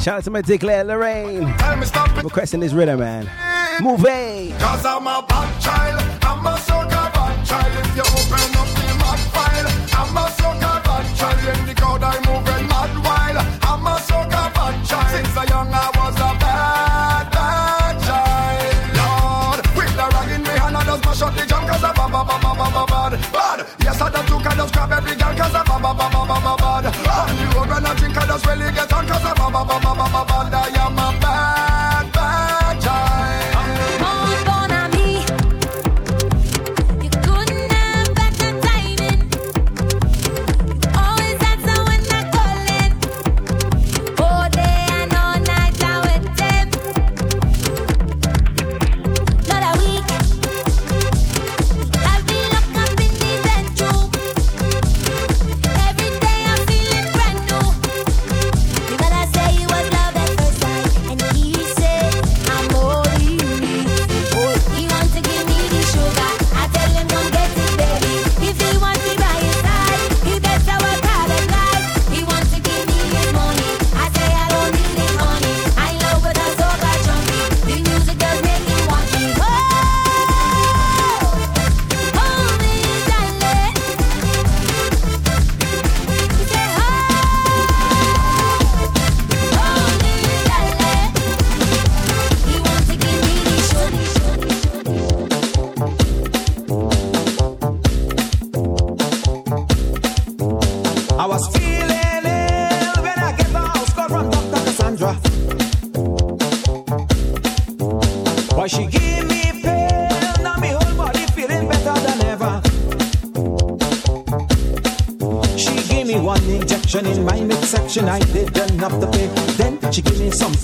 [0.00, 1.44] Shout out to my Dick Lorraine.
[2.24, 3.28] Requesting this rhythm, man.
[3.82, 4.00] Move.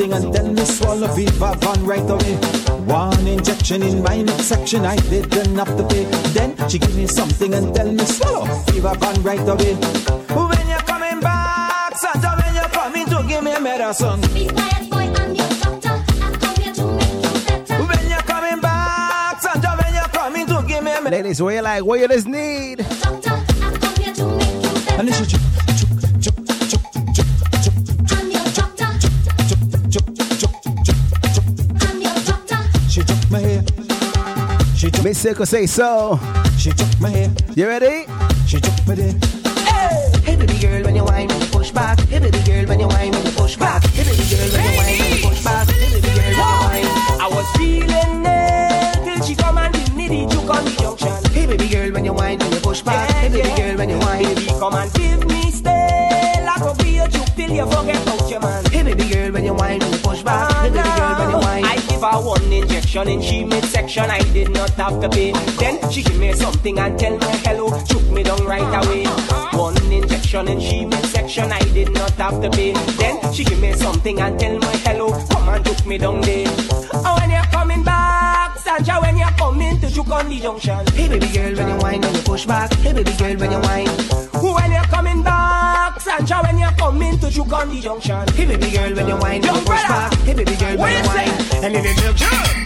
[0.06, 2.34] thing and then me swallow Viva Van right away.
[2.86, 6.04] One injection in my section I didn't have to pay.
[6.32, 9.74] Then she give me something and tell me swallow Viva Van right away.
[9.74, 14.20] When you're coming back, Santa, when you're coming to give me medicine.
[14.34, 15.94] Be quiet, boy, I'm your doctor.
[16.22, 17.82] I come here to make you better.
[17.82, 21.10] When you're coming back, Santa, when you're coming to give me medicine.
[21.10, 22.78] Ladies, what you like, what you just need?
[22.78, 25.00] Doctor, I come here to make you better.
[25.00, 25.55] And it's
[35.16, 36.20] Circle Say So.
[37.54, 38.04] You ready?
[62.96, 64.10] section in she midsection.
[64.10, 65.32] I did not have to pay.
[65.58, 69.04] Then she give me something and tell me hello, took me down right away.
[69.52, 71.52] One injection in she midsection.
[71.52, 72.72] I did not have to pay.
[72.72, 76.48] Then she give me something and tell me hello, come and took me down there.
[76.94, 80.86] Oh, when you're coming back, Sanja, when you're coming to Juke on the junction.
[80.94, 82.72] Hey baby girl, when you whine, when you push back.
[82.76, 83.88] Hey baby girl, when you whine.
[84.40, 88.26] When you're coming back, Sanja, when you're coming to Juke on the junction.
[88.28, 90.14] Hey baby girl, when you whine, when you push back.
[90.24, 91.64] Hey baby girl, when you whine.
[91.64, 92.65] And if you look good.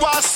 [0.00, 0.35] was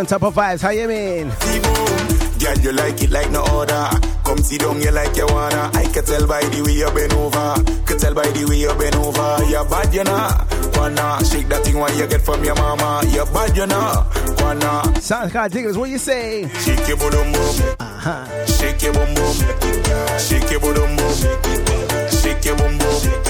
[0.00, 0.62] and type of vibes.
[0.62, 1.28] How you mean?
[2.40, 4.00] Girl, you like it like no other.
[4.24, 5.70] Come sit down, you like you wanna.
[5.74, 7.84] I can tell by the way you been over.
[7.84, 9.44] Can tell by the way you been over.
[9.50, 10.80] You're bad, you know.
[10.80, 13.02] Wanna shake that thing while you get from your mama.
[13.08, 14.06] You're bad, you know.
[14.42, 15.00] Wanna.
[15.00, 15.76] Sounds kind of diggers.
[15.76, 16.48] What you say?
[16.64, 17.76] Shake your boom boom.
[17.78, 18.46] Uh-huh.
[18.46, 19.34] Shake your boom boom.
[20.18, 22.08] Shake your boom boom.
[22.08, 23.29] Shake your boom boom.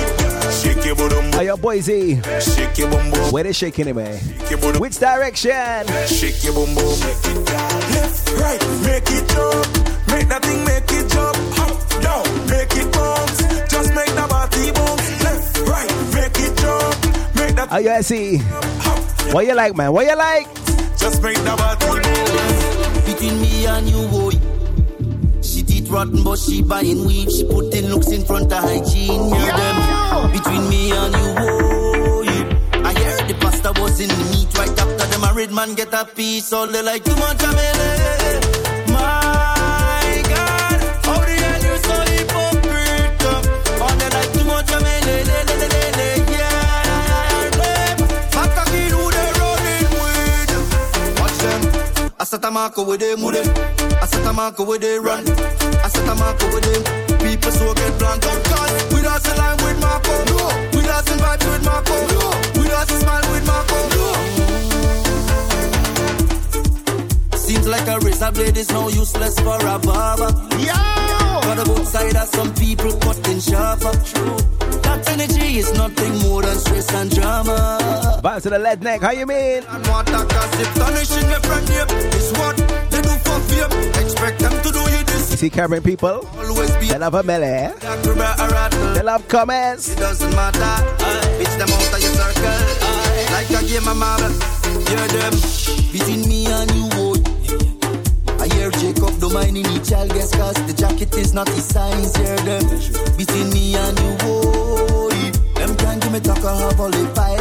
[0.63, 1.35] Shake your boom.
[1.35, 2.21] Are your Boise?
[2.41, 2.91] Shake your.
[3.33, 4.19] Where they shaking it, man?
[4.79, 5.87] Which direction?
[6.07, 6.55] Shake your.
[6.55, 9.67] Left, right, make it jump.
[10.09, 11.37] Make that thing make it jump.
[11.61, 13.39] Up, down, make it bounce.
[13.71, 15.25] Just make body bounce.
[15.25, 17.37] Left, right, make it jump.
[17.37, 17.73] Make that.
[17.73, 18.39] Are you SE?
[19.33, 19.93] What you like, man?
[19.93, 20.47] What you like?
[20.99, 23.07] Just make body bounce.
[23.07, 24.50] Between me and you, boy.
[25.91, 27.31] Rotten, but she buying weed.
[27.33, 29.35] She putting looks in front of hygiene.
[29.35, 30.31] Hear them.
[30.33, 32.29] Between me and you, oh, boy.
[32.85, 36.05] I hear the pasta was in the meat right after the married man get a
[36.05, 36.53] piece.
[36.53, 37.55] All they like too much of
[38.87, 43.23] My God, how the hell you so hypocrite?
[43.83, 44.83] All they like too much of
[46.31, 47.97] Yeah, them.
[48.31, 50.53] Fat cocky who they running with?
[51.19, 51.61] Watch them.
[52.21, 53.49] I set a marker with them, with them.
[54.01, 55.60] I set a marker with they run.
[56.01, 56.83] I set a marker with them.
[57.19, 60.25] People so get blank out cause we dancing line with Marco.
[60.31, 60.39] No.
[60.73, 61.97] We dancing vibes with Marco.
[62.09, 62.31] No.
[62.57, 63.79] We dancing smile with Marco.
[63.95, 64.07] No.
[67.37, 70.33] Seems like a razor blade is now useless for a barber.
[70.59, 71.41] Yeah.
[71.43, 73.93] Got a both side of some people cutting sharper.
[74.05, 74.37] True.
[74.83, 78.21] That energy is nothing more than stress and drama.
[78.23, 79.65] Bounce to the lead neck, how you mean?
[79.69, 81.87] And what a gossip tarnishing me from here
[82.17, 82.57] is what
[82.91, 83.73] they do for fame.
[84.03, 84.81] Expect them to do.
[84.81, 85.00] You
[85.41, 86.21] see Cameron people?
[86.81, 87.73] They love a melee.
[87.81, 89.89] They love comments.
[89.89, 90.61] It doesn't matter.
[90.61, 92.61] Out of your circle.
[93.33, 94.29] Like a game of marble.
[94.85, 95.33] Hear them.
[95.93, 98.37] Between me and you, oh, boy.
[98.39, 102.15] I hear Jacob don't mind any child guess cause the jacket is not his size.
[102.17, 102.65] Hear them.
[103.17, 105.17] Between me and you, oh, boy.
[105.59, 107.40] Them can't give me talk or all the files.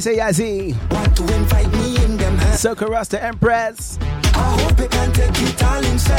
[0.00, 0.74] Say, Yazzie?
[0.92, 2.60] Want to invite me in them hands.
[2.60, 3.98] Circle Rasta Empress.
[4.00, 6.09] I hope you can take it all inside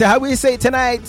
[0.00, 0.06] You?
[0.06, 1.02] How we say tonight?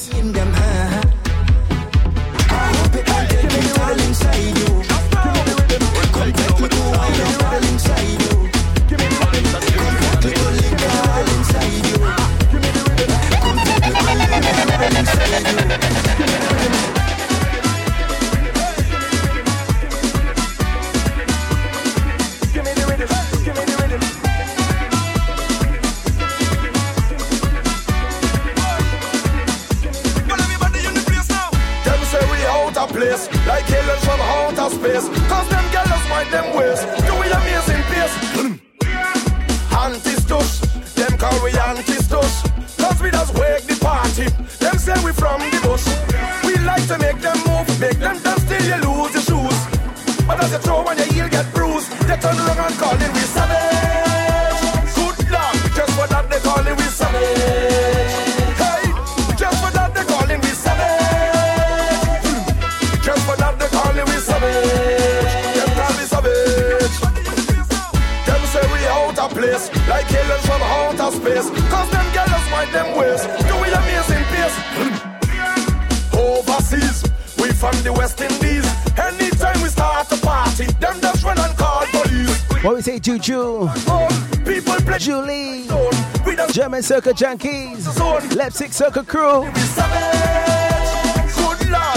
[86.90, 88.36] Circle Junkies.
[88.36, 89.44] Leipzig Circle Crew.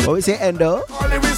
[0.04, 0.82] What Endo?
[0.82, 1.28] It we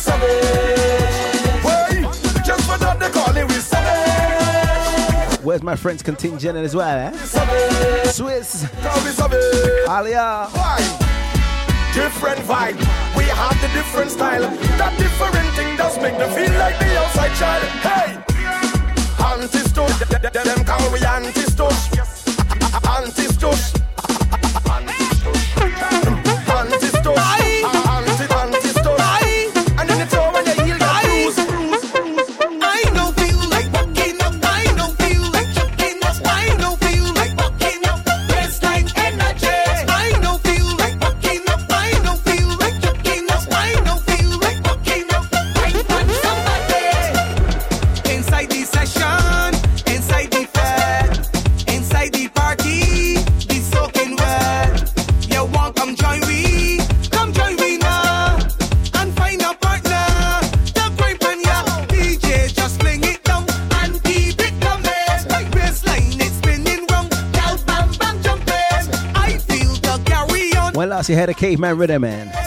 [3.55, 5.45] savage.
[5.45, 7.13] Where's my friends contingent as well, eh?
[8.11, 8.65] Swiss.
[9.89, 10.49] Alia.
[11.95, 12.77] Different vibe.
[13.17, 14.51] We have the different style.
[14.79, 17.63] That different thing does make them feel like the outside child.
[17.87, 18.21] Hey!
[19.77, 21.54] Th- th- Them call we anti-stush.
[71.07, 72.44] He had a caveman rhythm, man.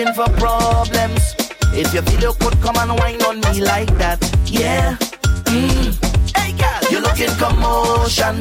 [0.00, 1.34] looking for problems.
[1.72, 4.96] If your video could come and whine on me like that, yeah.
[5.44, 5.92] Mm.
[6.36, 8.40] Hey girl, you're looking commotion.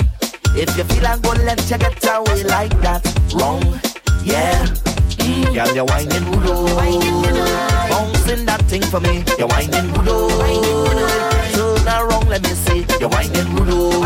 [0.55, 3.03] If you feel I'm gonna let you get away like that,
[3.35, 3.63] wrong,
[4.23, 4.65] yeah.
[5.19, 5.53] Mm.
[5.53, 7.37] Girl, you're whining rude,
[7.89, 9.23] bouncing that thing for me.
[9.37, 11.09] You're whining rude,
[11.53, 12.85] turn around, let me see.
[12.99, 13.99] You're whining rude.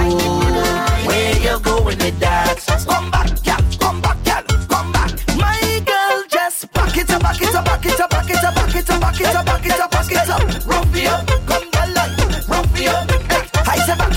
[1.05, 2.85] Where you going with that?
[2.87, 3.32] Come back.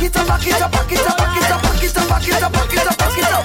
[0.06, 2.28] it up, back it up, back it up, back it up, back it up, back
[2.28, 3.44] it up, back it up,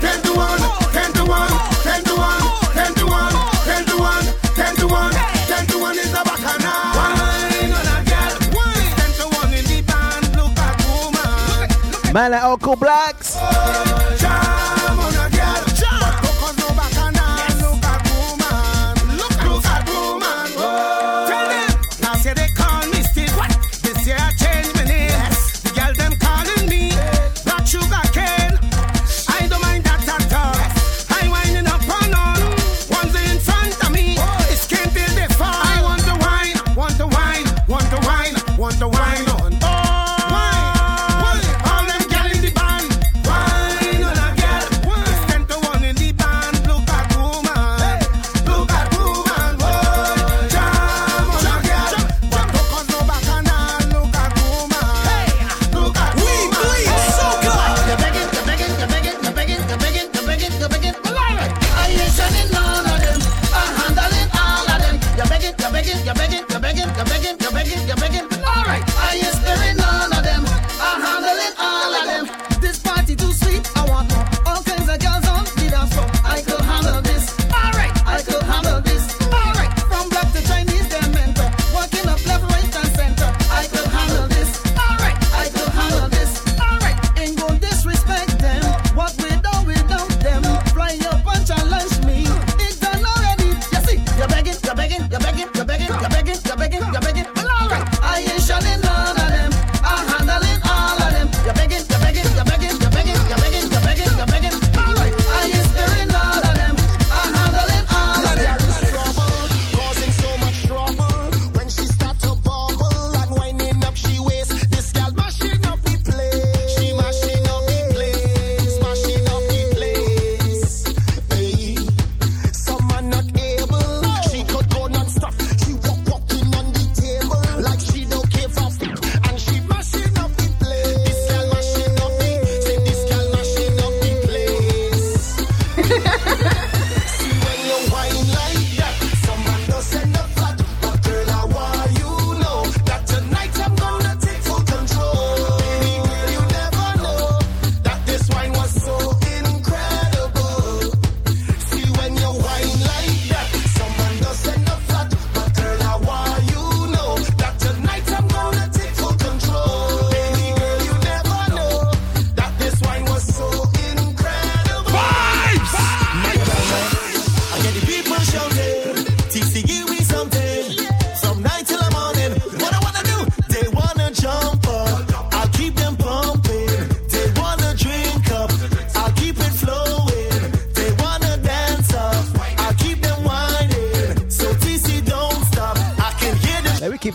[0.00, 0.60] Ten to one,
[0.92, 1.50] ten to one,
[1.82, 2.40] ten to one,
[2.74, 3.32] ten to one,
[4.54, 5.12] ten to one,
[5.48, 5.76] ten to
[12.44, 13.25] Uncle Black.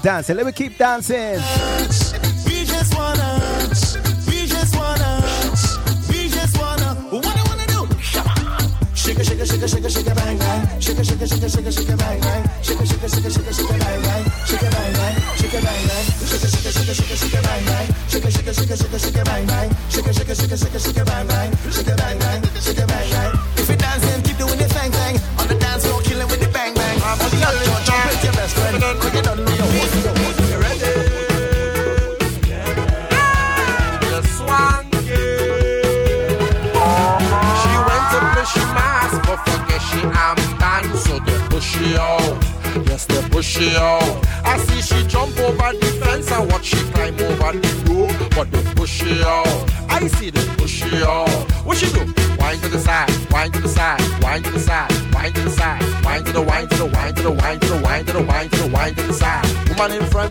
[0.01, 0.35] keep dancing.
[0.35, 1.37] Let me keep dancing.
[2.45, 3.39] We just wanna.
[4.27, 5.21] We just wanna.
[6.09, 6.95] We just wanna.
[7.11, 7.85] What I wanna do?
[8.95, 10.81] Shake it, shake it, shake it, shake it, shake it, bang bang.
[10.81, 12.49] Shake it, shake it, shake it, shake it, shake it, bang bang.
[12.63, 14.23] Shake it, shake it, shake it, shake it, shake it, bang bang.
[14.45, 15.15] Shake it, bang bang.
[15.37, 16.05] Shake it, bang bang.
[16.25, 17.87] Shake it, shake it, shake it, shake it, bang bang.
[18.09, 19.69] Shake it, shake it, shake it, shake it, bang bang.
[19.89, 21.49] Shake it, shake it, shake it, shake it, bang bang.
[59.87, 60.30] man in front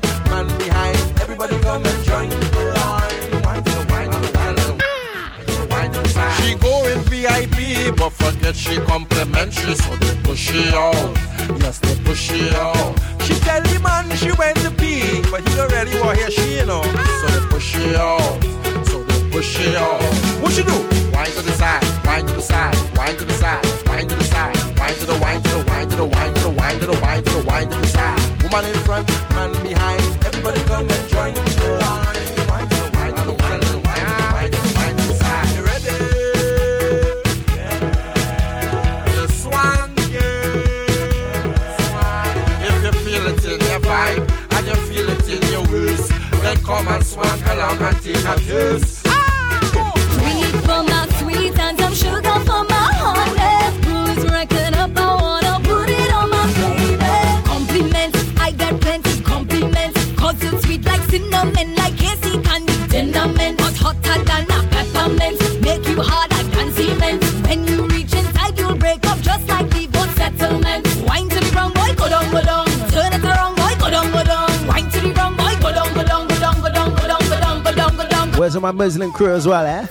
[78.80, 79.82] Muslim crew as well, eh?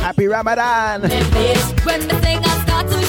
[0.00, 1.02] Happy Ramadan.
[1.02, 3.00] When the thing I start to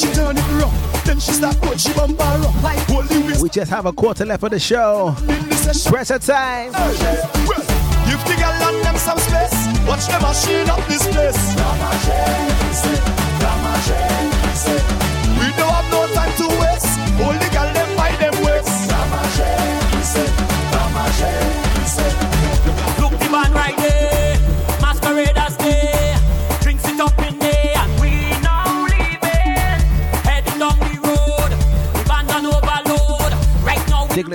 [0.00, 1.04] she turn it rough.
[1.04, 2.10] Then she start put she up.
[2.62, 5.14] Like holy We just have a quarter left of the show.
[5.26, 6.72] The Pressure time.
[6.72, 9.54] Give the girl and them some space.
[9.86, 11.54] Watch them machine up this place.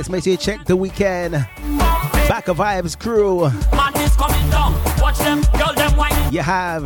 [0.06, 1.34] Let's make sure you check the weekend.
[1.34, 3.46] Back of Vibes crew.
[6.32, 6.84] You have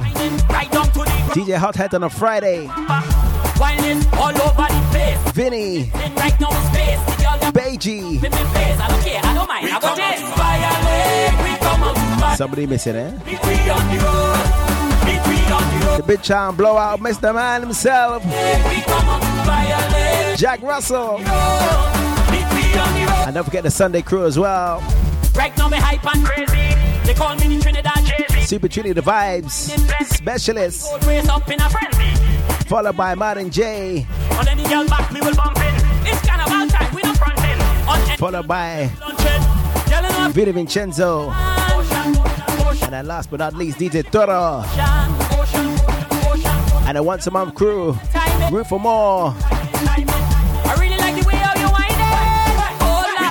[1.35, 2.67] DJ Hothead on a Friday.
[5.33, 5.87] Vinny.
[7.51, 8.21] Beji.
[12.37, 13.11] Somebody missing, eh?
[15.97, 17.35] The big time blowout, Mr.
[17.35, 18.23] Man himself.
[20.37, 21.19] Jack Russell.
[22.75, 24.81] And don't forget the Sunday crew as well.
[25.35, 26.75] Right now, me hype and crazy.
[27.05, 28.45] They call me the Trinidad JV.
[28.45, 29.71] Super Trinity the Vibes.
[30.05, 30.87] Specialist.
[32.67, 34.05] Followed by Martin J.
[38.17, 38.91] Followed by
[40.31, 41.31] Vito Vincenzo.
[41.31, 44.63] And then last but not least, DJ Toro.
[46.87, 47.97] And a once a month crew.
[48.51, 49.33] Root for more.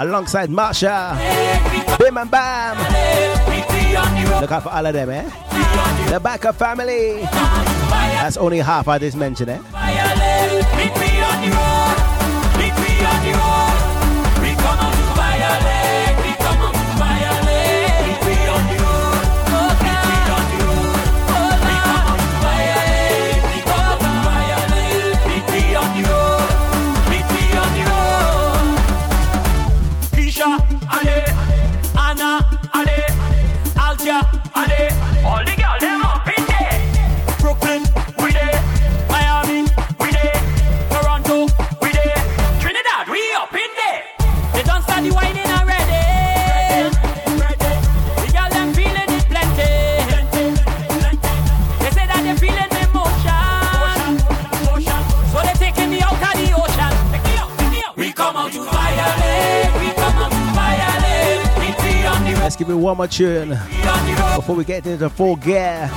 [0.00, 1.16] alongside Marsha.
[1.98, 2.76] Bim and Bam.
[4.40, 5.28] Look out for all of them, eh?
[6.10, 7.22] The Backer family.
[7.22, 9.58] That's only half I just mentioned, eh?
[62.68, 65.88] give you one more tune before we get into full gear.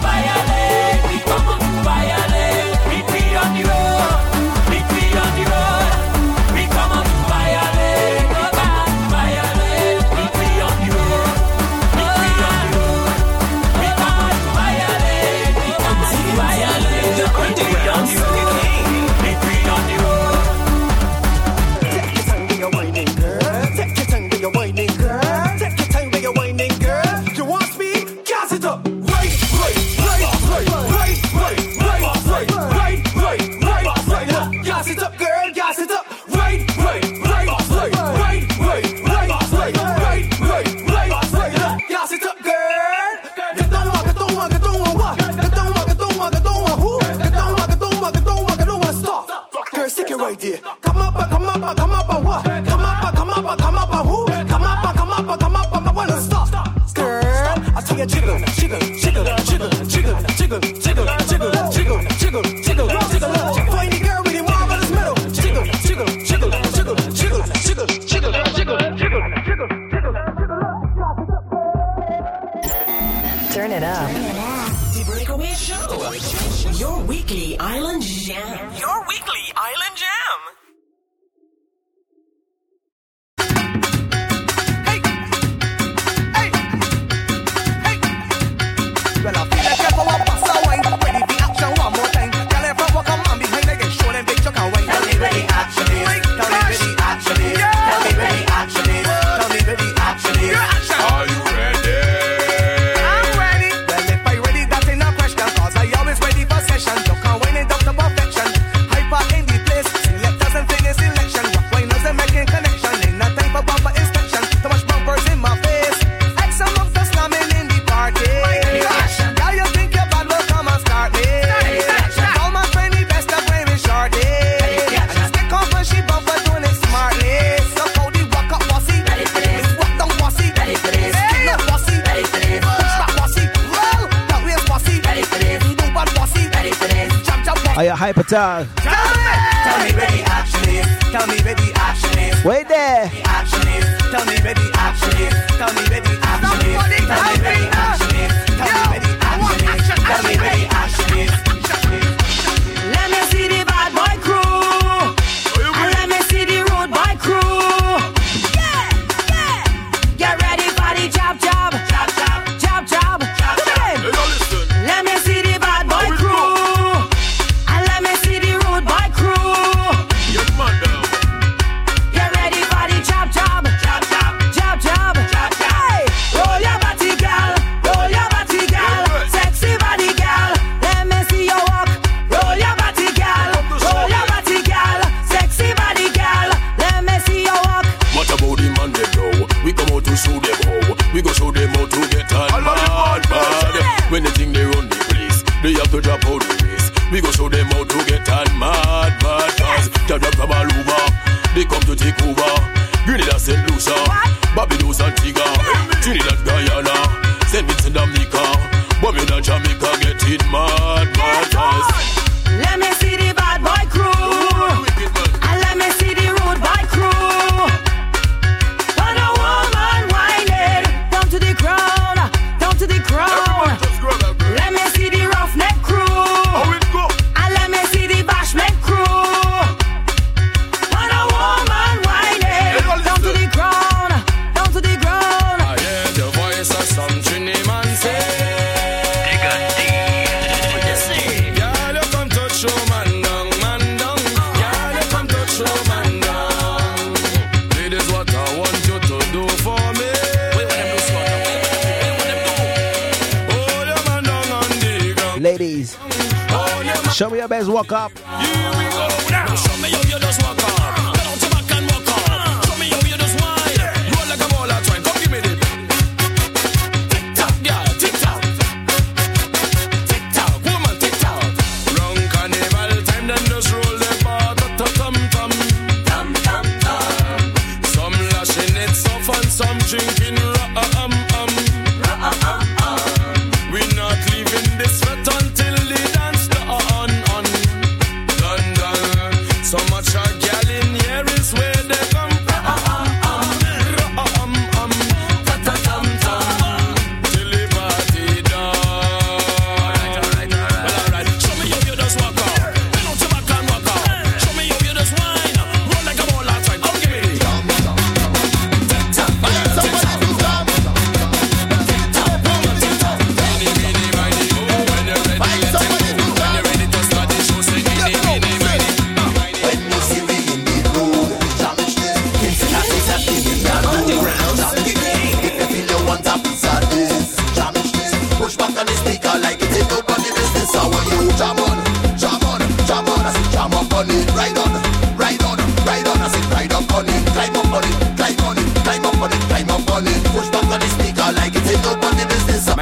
[138.34, 138.66] uh,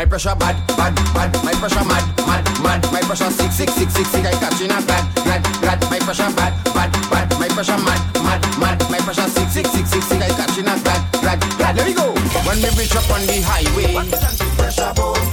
[0.06, 1.34] pressure bad, bad, bad.
[1.44, 2.82] My pressure mad, mad, mad.
[2.92, 4.26] My pressure sick, sick, sick, sick, sick.
[4.26, 5.80] I catching a glad, glad, glad.
[5.92, 7.28] My pressure bad, bad, bad.
[7.40, 8.80] My pressure mad, mad, mad.
[8.90, 10.22] My pressure sick, sick, sick, sick, sick.
[10.22, 11.76] I catching a glad, glad, glad.
[11.76, 12.14] Let me go.
[12.48, 13.92] When we reach up on the highway,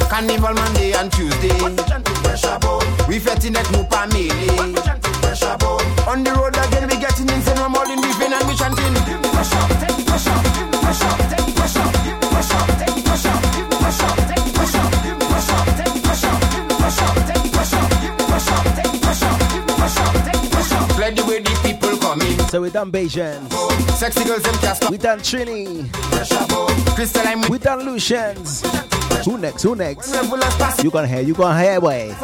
[0.09, 1.55] Carnival Monday and Tuesday.
[3.07, 4.66] We fetting that new family.
[22.77, 23.41] Done Bajan.
[23.97, 24.91] Sexy girls them can't.
[24.91, 25.89] We done Trini.
[27.49, 28.61] We done Lucians.
[29.25, 29.63] Who next?
[29.63, 30.85] Who next?
[30.85, 31.23] You gonna hear?
[31.23, 31.81] You gonna hear?
[31.81, 32.15] Way.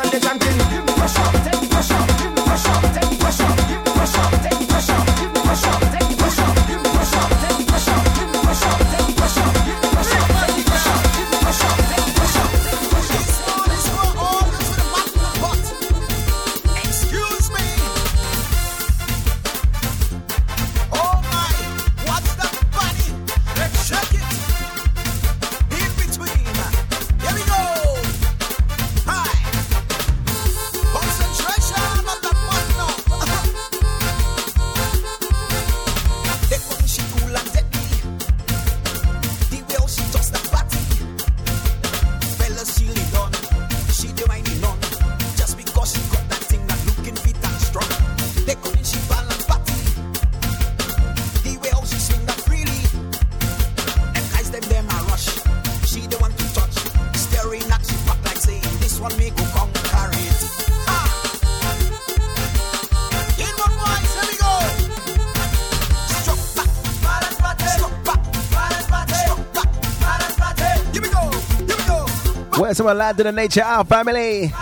[72.92, 74.52] Some to the nature our family?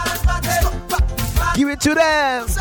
[1.57, 2.60] Give it to them.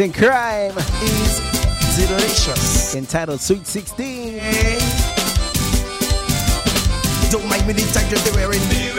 [0.00, 0.76] Partners in crime.
[1.02, 1.40] Is
[1.96, 2.94] delicious.
[2.94, 4.38] Entitled Sweet 16.
[7.30, 8.89] Don't mind me the that they're wearing.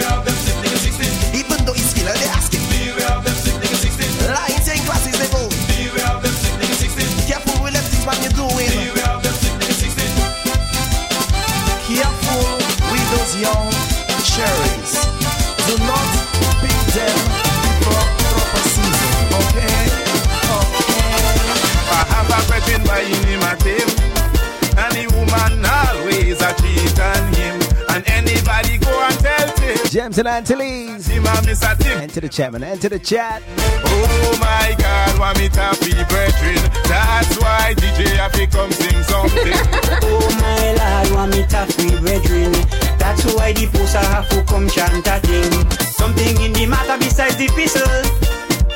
[29.91, 31.05] James and Antilles.
[31.05, 31.99] Him a miss a Tim.
[31.99, 32.63] Enter the chat, man.
[32.63, 33.43] Enter the chat.
[33.84, 36.55] Oh my God, want me to be brethren.
[36.88, 39.51] That's why DJ have to come sing something.
[40.03, 42.53] Oh my lord, want me to free brethren.
[42.99, 45.51] That's why the poster have to come chant a thing.
[45.91, 47.84] Something in the matter besides the pistol.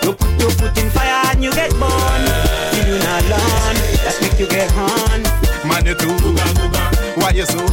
[0.03, 2.27] You put your foot in fire and you get burned.
[2.75, 5.23] Till you not learn, that's make you get on.
[5.63, 6.11] Man, you too.
[7.15, 7.63] Why you so?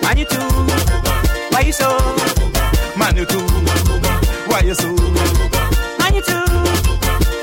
[0.00, 1.27] Man, you too.
[1.58, 1.88] Why you so?
[2.96, 3.42] Man you too.
[4.46, 4.94] Why you so?
[5.98, 6.44] Man you too.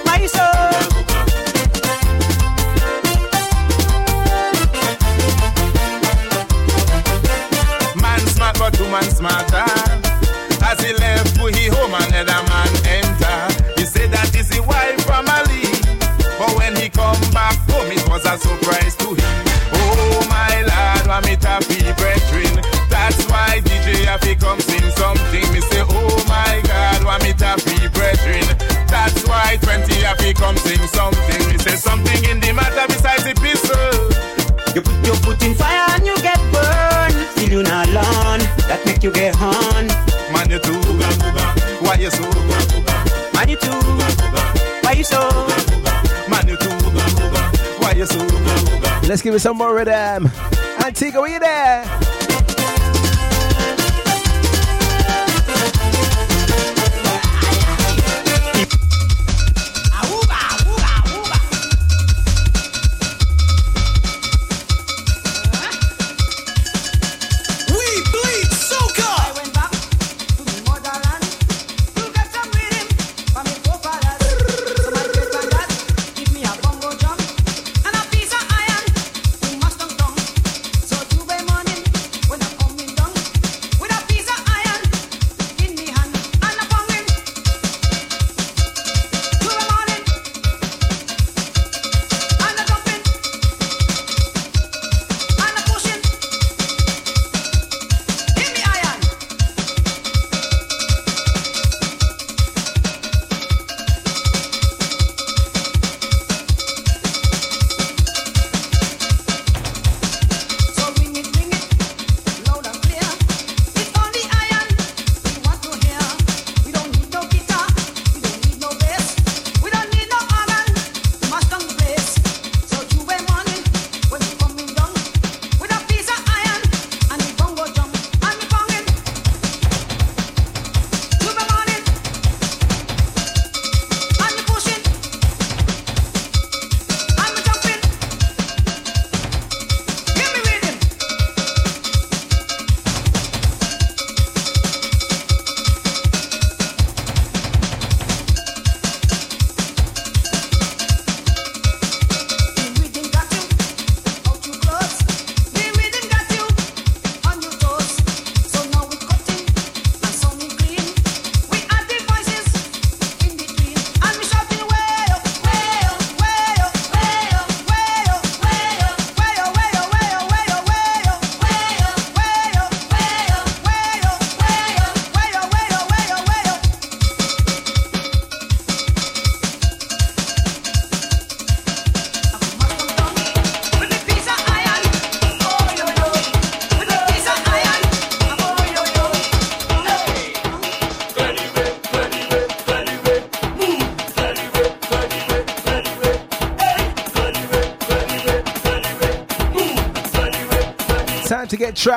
[0.05, 0.45] Why you so?
[7.99, 9.65] Man smart but two man smarter.
[10.63, 13.71] As he left, he home another man enter.
[13.75, 15.67] He said that is his wife family,
[16.39, 18.95] but when he come back home, it was a surprise.
[30.45, 31.41] something, something.
[31.51, 33.93] She said something in the matter besides the pistol.
[34.75, 37.17] You put your foot in fire and you get burned.
[37.31, 38.39] Still you not learn,
[38.69, 39.87] that make you get hung.
[40.33, 40.81] Man, you too,
[41.83, 42.25] why you so?
[43.33, 43.79] Man, you too,
[44.83, 45.21] why you so?
[46.29, 46.75] Man, you too,
[47.81, 48.19] why you so?
[49.07, 50.29] Let's give it some more rhythm.
[50.85, 52.14] Antigua, are you there?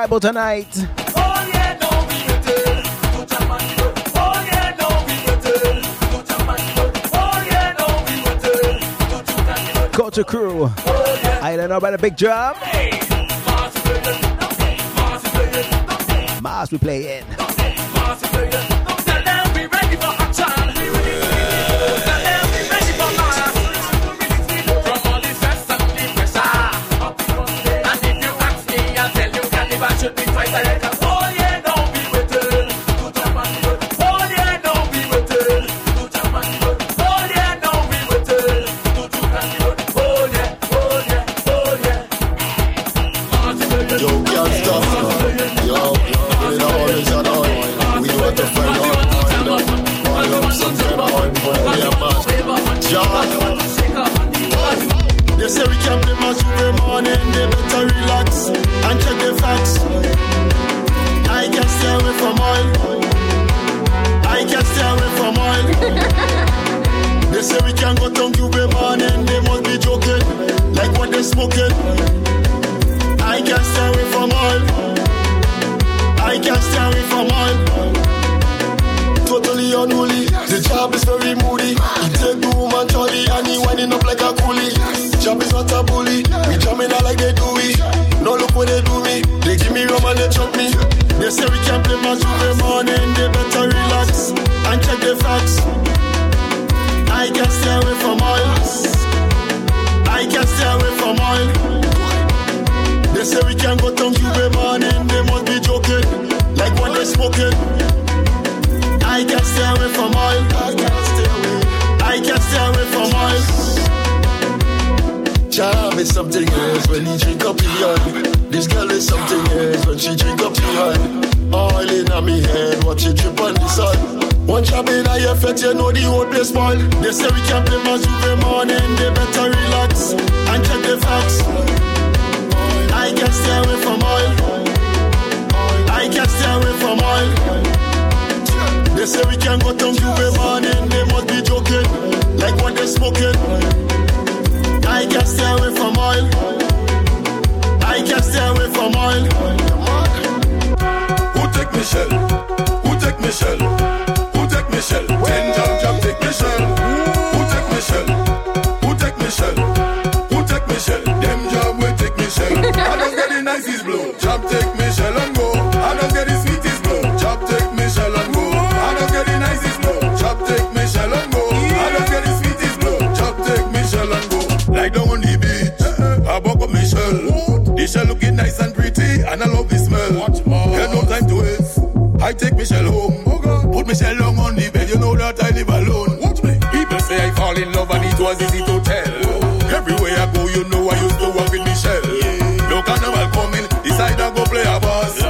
[0.09, 0.73] Bible tonight.
[9.91, 10.71] Culture crew.
[11.43, 12.55] I don't know about the big drum.
[16.41, 18.78] Mars we play in.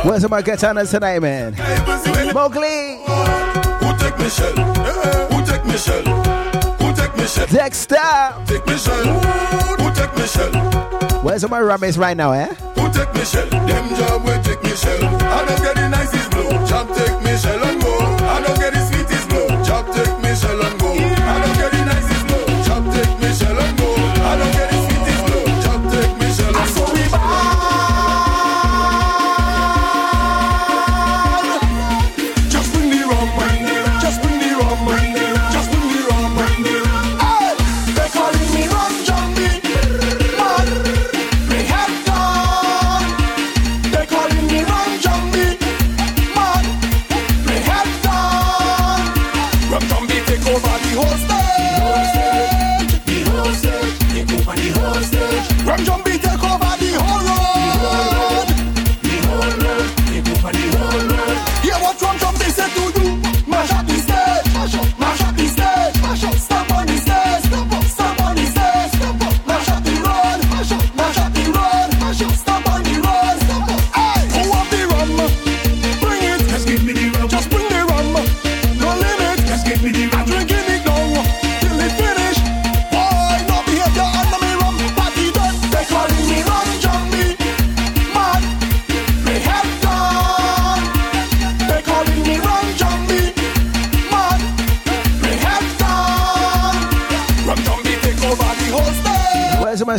[0.09, 1.53] Where's my katana tonight, man?
[2.33, 2.97] Mowgli!
[3.05, 4.55] Who take Michelle?
[5.27, 6.03] Who take Michelle?
[6.03, 7.45] Who take Michelle?
[7.45, 8.33] Dexter!
[8.47, 9.19] Take Michelle.
[9.77, 11.21] Who take Michelle?
[11.21, 12.47] Where's my Ramis right now, eh?
[12.47, 13.49] Who take Michelle?
[13.49, 15.05] Them job will take Michelle.
[15.05, 16.49] I don't get the nicest blue.
[16.65, 17.78] Job take Michelle.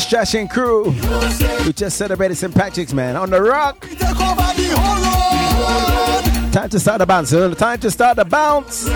[0.01, 0.85] Cash, Trash, and Crew.
[1.66, 2.55] We just celebrated St.
[2.55, 3.16] Patrick's, man.
[3.16, 3.81] On the rock.
[6.52, 7.31] Time to start the bounce.
[7.59, 8.89] Time to start the bounce.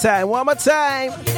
[0.00, 1.29] time, one more time.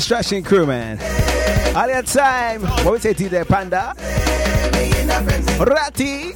[0.00, 0.98] construction crew, man.
[1.76, 3.92] All that time, what we say to panda?
[5.62, 6.32] Ratty.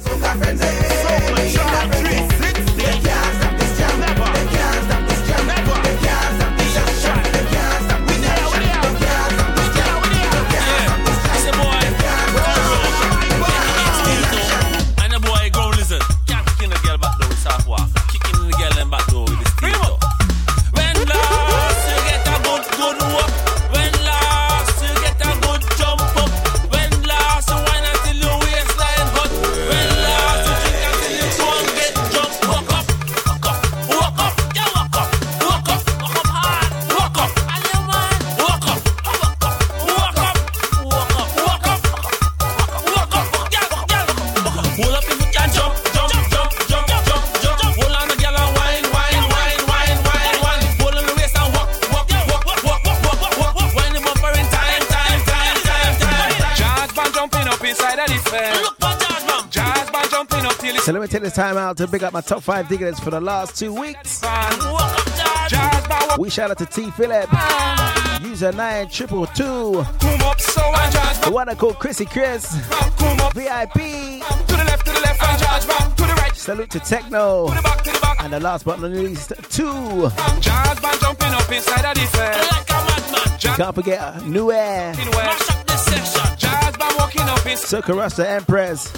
[61.45, 64.21] time out to pick up my top five diggers for the last two weeks.
[66.17, 67.29] We shout out to T Philip,
[68.23, 69.83] user 9222,
[71.23, 72.55] the one I call Chrissy Chris,
[73.35, 74.23] VIP.
[76.33, 77.49] Salute to Techno,
[78.21, 80.09] and the last but not least, two.
[83.55, 84.95] Can't forget New Air.
[87.53, 88.91] Soca Rasta Empress,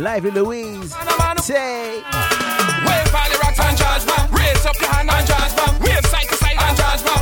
[0.00, 0.94] Lively Louise,
[1.38, 1.96] say.
[1.96, 4.30] Wave the rocks and judge, man.
[4.32, 5.80] Raise up your hand and judge, man.
[5.80, 7.21] Wave side to side and judge, man.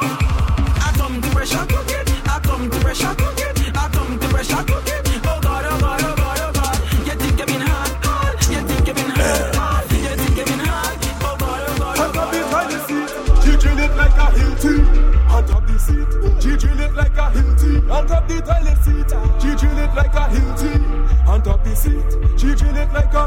[21.81, 22.09] seat.
[22.39, 23.25] She drill it like a.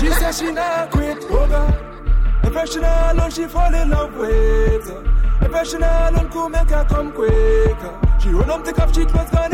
[0.00, 1.18] she says she not quit.
[1.30, 1.74] Oh God.
[2.42, 4.86] The pressure alone she fall in love with.
[5.40, 7.92] The pressure alone could make her come quicker.
[8.20, 9.51] She run up the cup, she close gone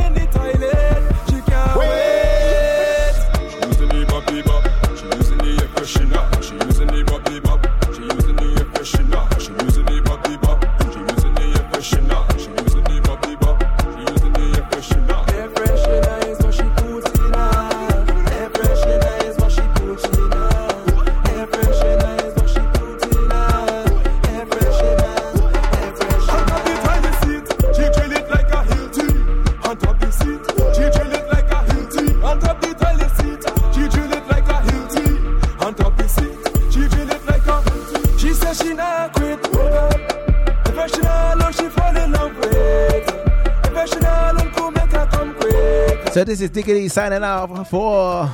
[46.28, 48.30] this is Diggity signing off for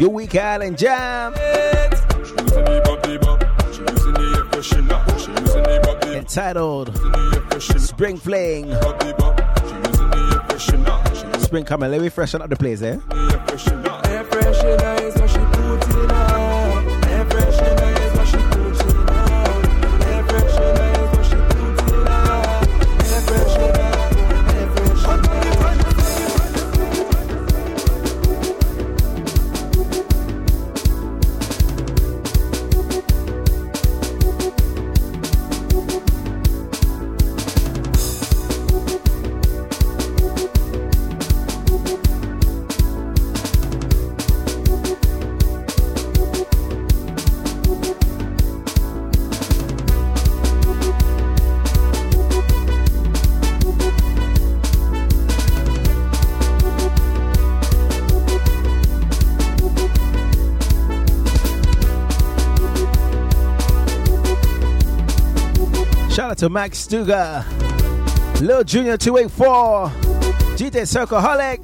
[0.00, 1.34] your Week Island Jam.
[6.16, 6.96] Entitled
[7.60, 8.74] Spring Fling.
[11.42, 12.98] Spring coming, let me freshen up the place, eh?
[66.38, 67.44] Out to Max Stuga,
[68.40, 69.88] Lil Junior 284,
[70.56, 71.58] GJ Circle Holic.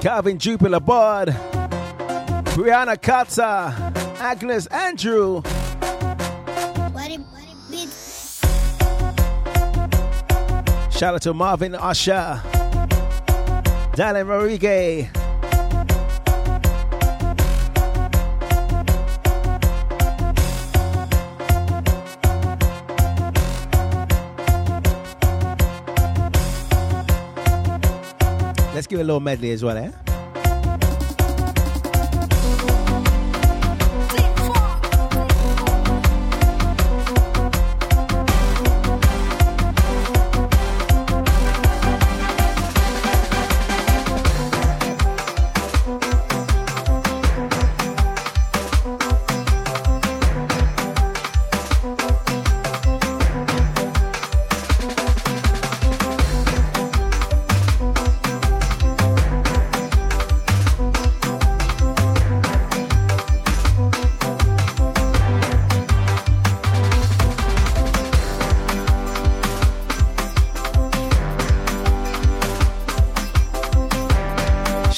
[0.00, 1.28] Calvin Jupiter Bud,
[2.54, 3.74] Brianna Katza,
[4.20, 5.42] Agnes Andrew,
[10.90, 12.42] Shout out to Marvin Usher,
[13.94, 15.09] Dylan Rodriguez,
[28.90, 30.09] give a little medley as well, eh?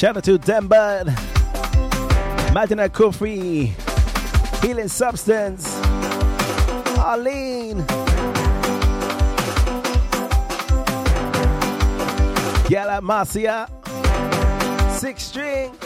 [0.02, 1.06] Shout out to Dan Bud,
[2.52, 3.68] Martina Kufri,
[4.60, 5.78] Healing Substance,
[6.98, 7.86] Arlene,
[12.68, 13.68] Gala Marcia,
[14.98, 15.81] Six String.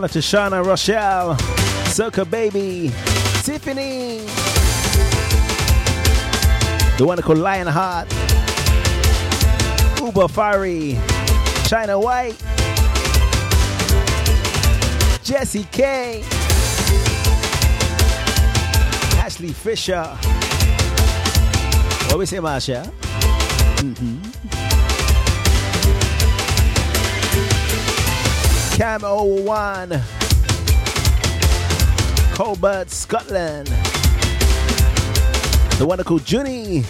[0.00, 1.34] Shout out to Shauna Rochelle,
[1.84, 2.90] Soka Baby,
[3.42, 4.20] Tiffany,
[6.96, 8.10] the one called Lionheart,
[10.00, 10.98] Uber Fiery,
[11.66, 12.38] China White,
[15.22, 16.22] Jesse K,
[19.20, 20.04] Ashley Fisher.
[22.06, 22.86] What we say, Marsha?
[22.86, 24.29] Mm-hmm.
[28.80, 30.00] Cam 01,
[32.32, 33.66] Colbert, Scotland.
[35.76, 36.82] The called Junie.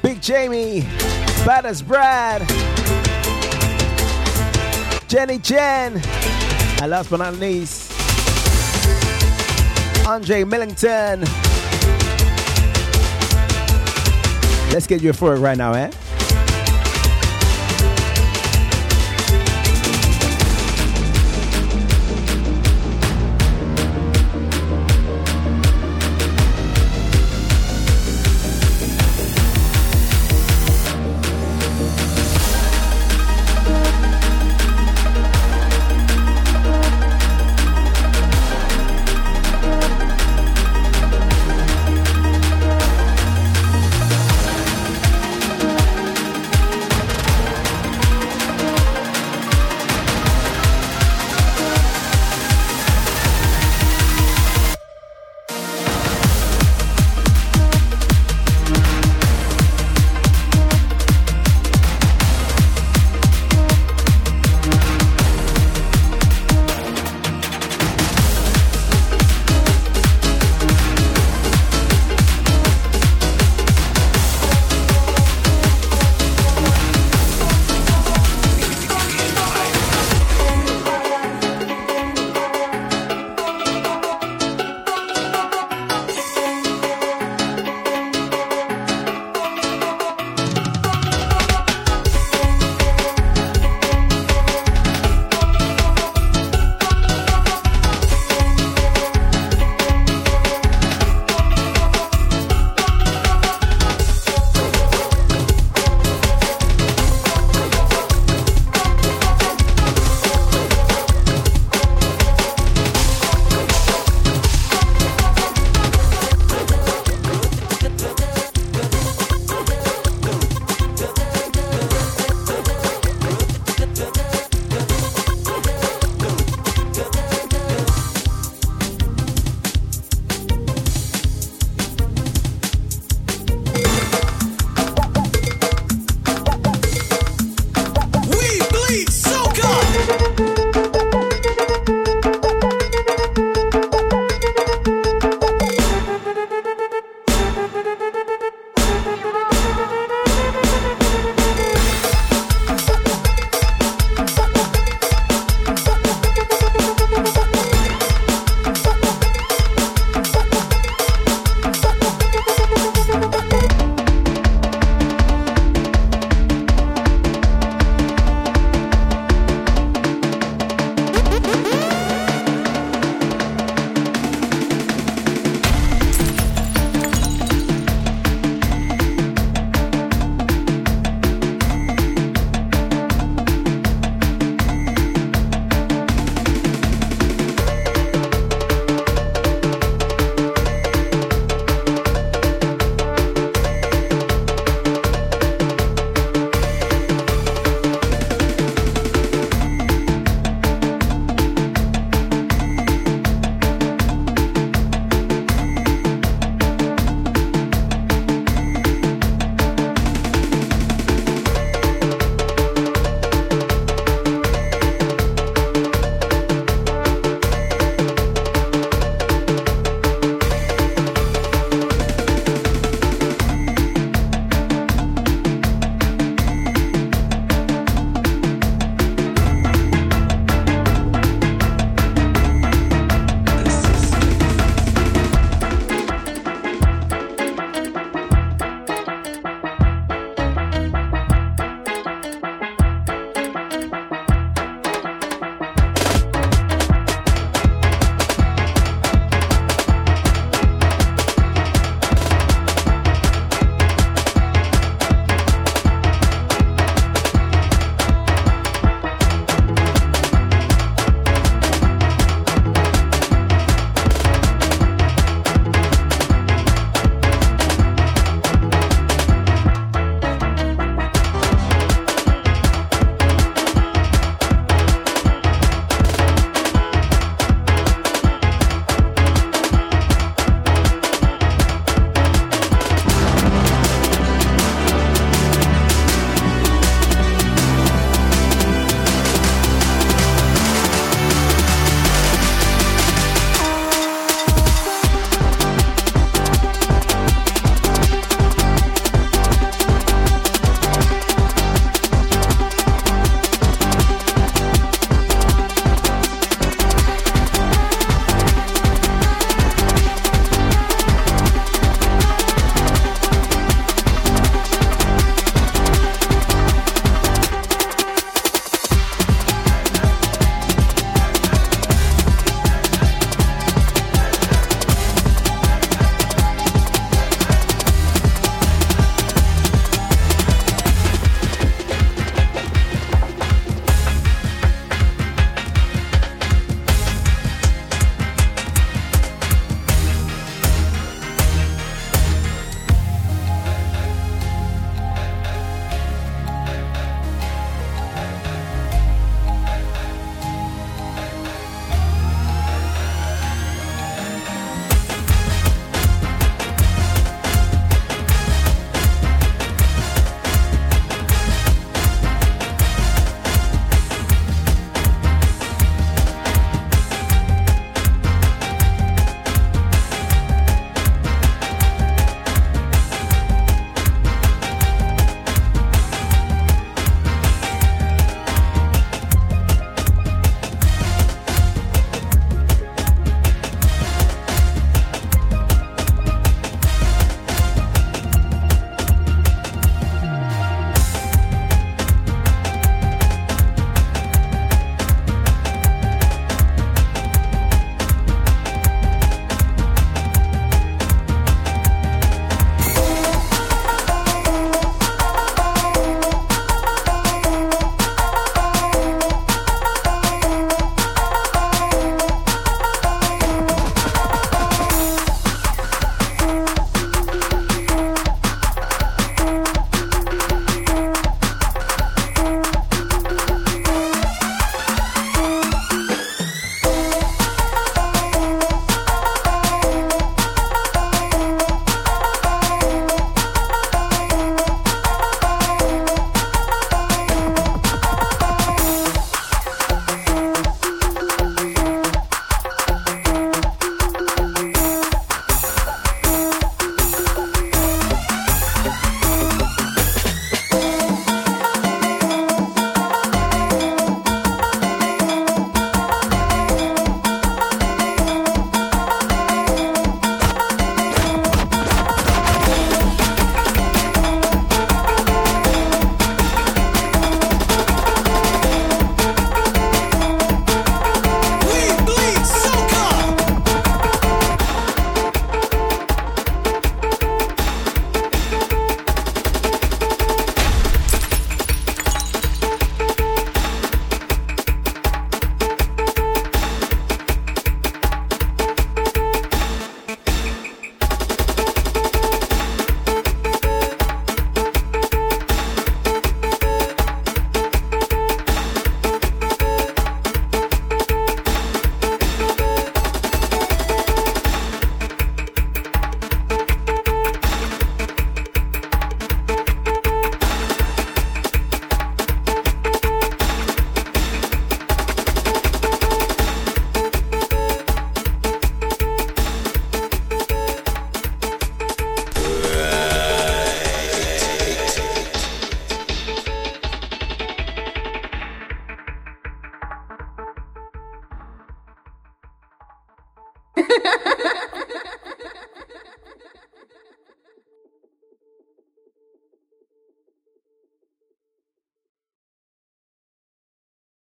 [0.00, 0.82] Big Jamie,
[1.42, 2.42] Badass Brad,
[5.08, 6.00] Jenny Jen,
[6.80, 7.90] and last but not least,
[10.06, 11.43] Andre Millington.
[14.74, 15.88] Let's get you for it right now, eh?